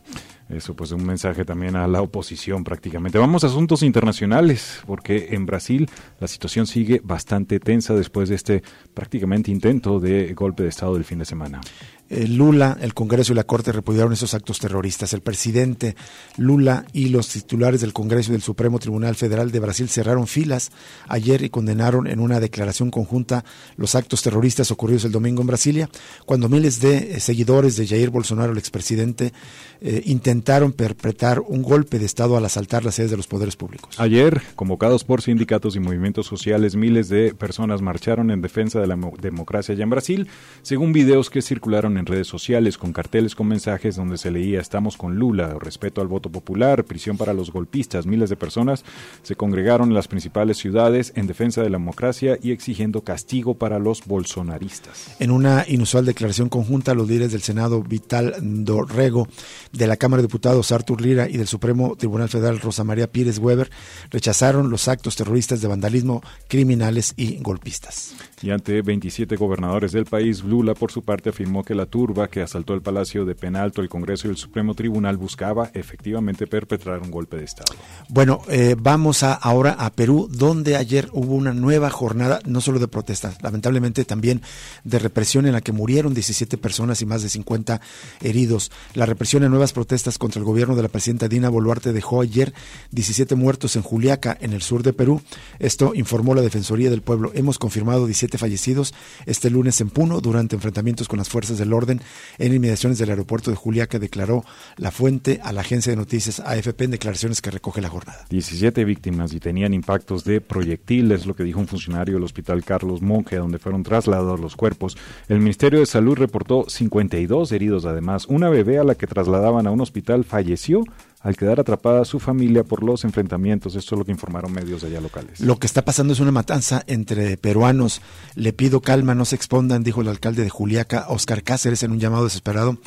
[0.49, 3.20] Eso, pues un mensaje también a la oposición prácticamente.
[3.20, 5.88] Vamos a asuntos internacionales, porque en Brasil
[6.20, 8.64] la situación sigue bastante tensa después de este
[8.95, 11.62] prácticamente intento de golpe de Estado del fin de semana.
[12.10, 15.14] Eh, Lula, el Congreso y la Corte repudiaron esos actos terroristas.
[15.14, 15.95] El presidente
[16.38, 20.72] Lula y los titulares del Congreso y del Supremo Tribunal Federal de Brasil cerraron filas
[21.07, 23.45] ayer y condenaron en una declaración conjunta
[23.78, 25.89] los actos terroristas ocurridos el domingo en Brasilia,
[26.26, 29.34] cuando miles de eh, seguidores de Jair Bolsonaro, el expresidente,
[29.82, 33.99] eh, intentaron perpetrar un golpe de Estado al asaltar las sedes de los poderes públicos.
[33.99, 38.97] Ayer, convocados por sindicatos y movimientos sociales, miles de personas marcharon en defensa de la
[39.22, 40.28] democracia allá en Brasil,
[40.64, 44.97] según videos que circularon en redes sociales con carteles con mensajes donde se leía estamos
[44.97, 48.06] con Lula, respeto al voto popular, prisión para los golpistas.
[48.06, 48.84] Miles de personas
[49.22, 53.80] se congregaron en las principales ciudades en defensa de la democracia y exigiendo castigo para
[53.80, 55.16] los bolsonaristas.
[55.20, 59.28] En una inusual declaración conjunta, los líderes del Senado Vital Dorrego,
[59.72, 63.39] de la Cámara de Diputados Artur Lira y del Supremo Tribunal Federal Rosa María Pírez
[63.39, 63.70] Weber
[64.10, 68.16] rechazaron los actos terroristas de vandalismo, criminales y golpistas.
[68.42, 72.42] Y ante 27 gobernadores del país, Lula por su parte afirmó que la turba que
[72.42, 77.12] asaltó el Palacio de Penalto, el Congreso y el Supremo Tribunal buscaba efectivamente perpetrar un
[77.12, 77.76] golpe de Estado.
[78.08, 82.88] Bueno, eh, vamos ahora a Perú, donde ayer hubo una nueva jornada, no solo de
[82.88, 84.42] protestas, lamentablemente también
[84.84, 87.82] de represión en la que murieron 17 personas y más de 50
[88.22, 88.72] heridos.
[88.94, 92.54] La represión en nuevas protestas contra el gobierno de la presidenta Dina Boluarte dejó ayer
[92.92, 95.22] 17 muertos en Juliaca, en el sur de Perú.
[95.60, 97.32] Esto informó la Defensoría del Pueblo.
[97.36, 98.94] Hemos confirmado 17 fallecidos
[99.26, 102.02] este lunes en Puno durante enfrentamientos con las fuerzas del orden
[102.38, 104.44] en inmediaciones del aeropuerto de Juliaca, declaró
[104.78, 108.26] la fuente a la agencia de noticias AFP en declaraciones que recoge la jornada.
[108.30, 113.02] 17 víctimas y tenían impactos de proyectiles, lo que dijo un funcionario del Hospital Carlos
[113.02, 114.98] Monge, donde fueron trasladados los cuerpos.
[115.28, 118.26] El Ministerio de Salud reportó 52 heridos además.
[118.28, 120.84] Una bebé a la que trasladaban a un hospital falleció
[121.22, 123.76] al quedar atrapada su familia por los enfrentamientos.
[123.76, 125.42] Esto es lo que informaron medios de allá locales.
[125.42, 128.02] Lo que está pasando es una matanza entre peruanos.
[128.36, 132.00] Le pido calma, no se expondan, dijo el alcalde de Juliaca, Oscar Cáceres, en un
[132.00, 132.78] llamado desesperado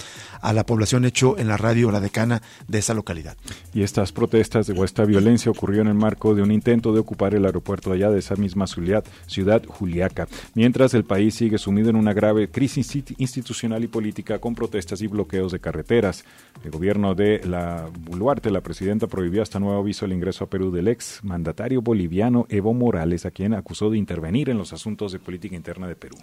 [0.41, 3.37] a la población hecho en la radio La Decana de esa localidad.
[3.75, 7.35] Y estas protestas o esta violencia ocurrió en el marco de un intento de ocupar
[7.35, 11.97] el aeropuerto allá de esa misma ciudad, ciudad Juliaca, mientras el país sigue sumido en
[11.97, 16.25] una grave crisis institucional y política con protestas y bloqueos de carreteras.
[16.65, 17.89] El gobierno de la
[18.23, 22.47] Boluarte, la presidenta prohibió hasta nuevo aviso el ingreso a Perú del ex mandatario boliviano
[22.51, 26.17] Evo Morales, a quien acusó de intervenir en los asuntos de política interna de Perú.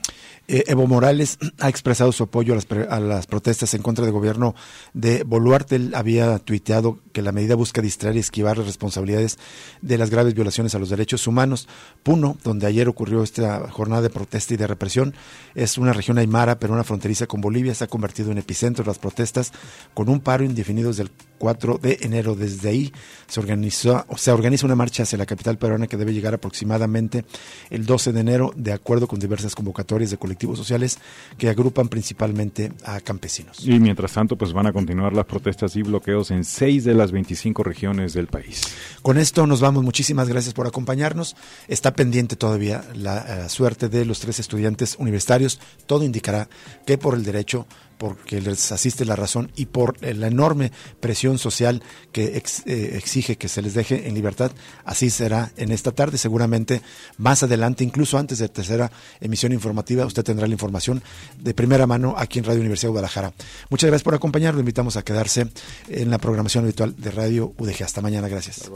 [0.47, 4.13] Eh, Evo Morales ha expresado su apoyo a las, a las, protestas en contra del
[4.13, 4.55] gobierno
[4.93, 5.75] de Boluarte.
[5.75, 9.37] Él había tuiteado que la medida busca distraer y esquivar las responsabilidades
[9.81, 11.67] de las graves violaciones a los derechos humanos.
[12.01, 15.13] Puno, donde ayer ocurrió esta jornada de protesta y de represión,
[15.53, 18.89] es una región aymara, pero una fronteriza con Bolivia, se ha convertido en epicentro de
[18.89, 19.51] las protestas
[19.93, 22.35] con un paro indefinido desde el 4 de enero.
[22.35, 22.93] Desde ahí
[23.27, 27.25] se, organizó, se organiza una marcha hacia la capital peruana que debe llegar aproximadamente
[27.69, 30.99] el 12 de enero, de acuerdo con diversas convocatorias de colectivos sociales
[31.37, 33.65] que agrupan principalmente a campesinos.
[33.65, 37.11] Y mientras tanto, pues van a continuar las protestas y bloqueos en seis de las
[37.11, 38.61] 25 regiones del país.
[39.01, 39.83] Con esto nos vamos.
[39.83, 41.35] Muchísimas gracias por acompañarnos.
[41.67, 45.59] Está pendiente todavía la uh, suerte de los tres estudiantes universitarios.
[45.85, 46.49] Todo indicará
[46.85, 47.67] que por el derecho
[47.99, 50.71] porque les asiste la razón y por la enorme
[51.01, 51.83] presión social
[52.13, 54.51] que ex, eh, exige que se les deje en libertad.
[54.85, 56.81] Así será en esta tarde, seguramente
[57.17, 61.03] más adelante, incluso antes de la tercera emisión informativa, usted tendrá la información
[61.37, 63.33] de primera mano aquí en Radio Universidad de Guadalajara.
[63.69, 65.49] Muchas gracias por acompañarnos, lo invitamos a quedarse
[65.89, 67.83] en la programación habitual de Radio UDG.
[67.83, 68.71] Hasta mañana, gracias.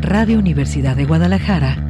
[0.00, 1.89] Radio Universidad de Guadalajara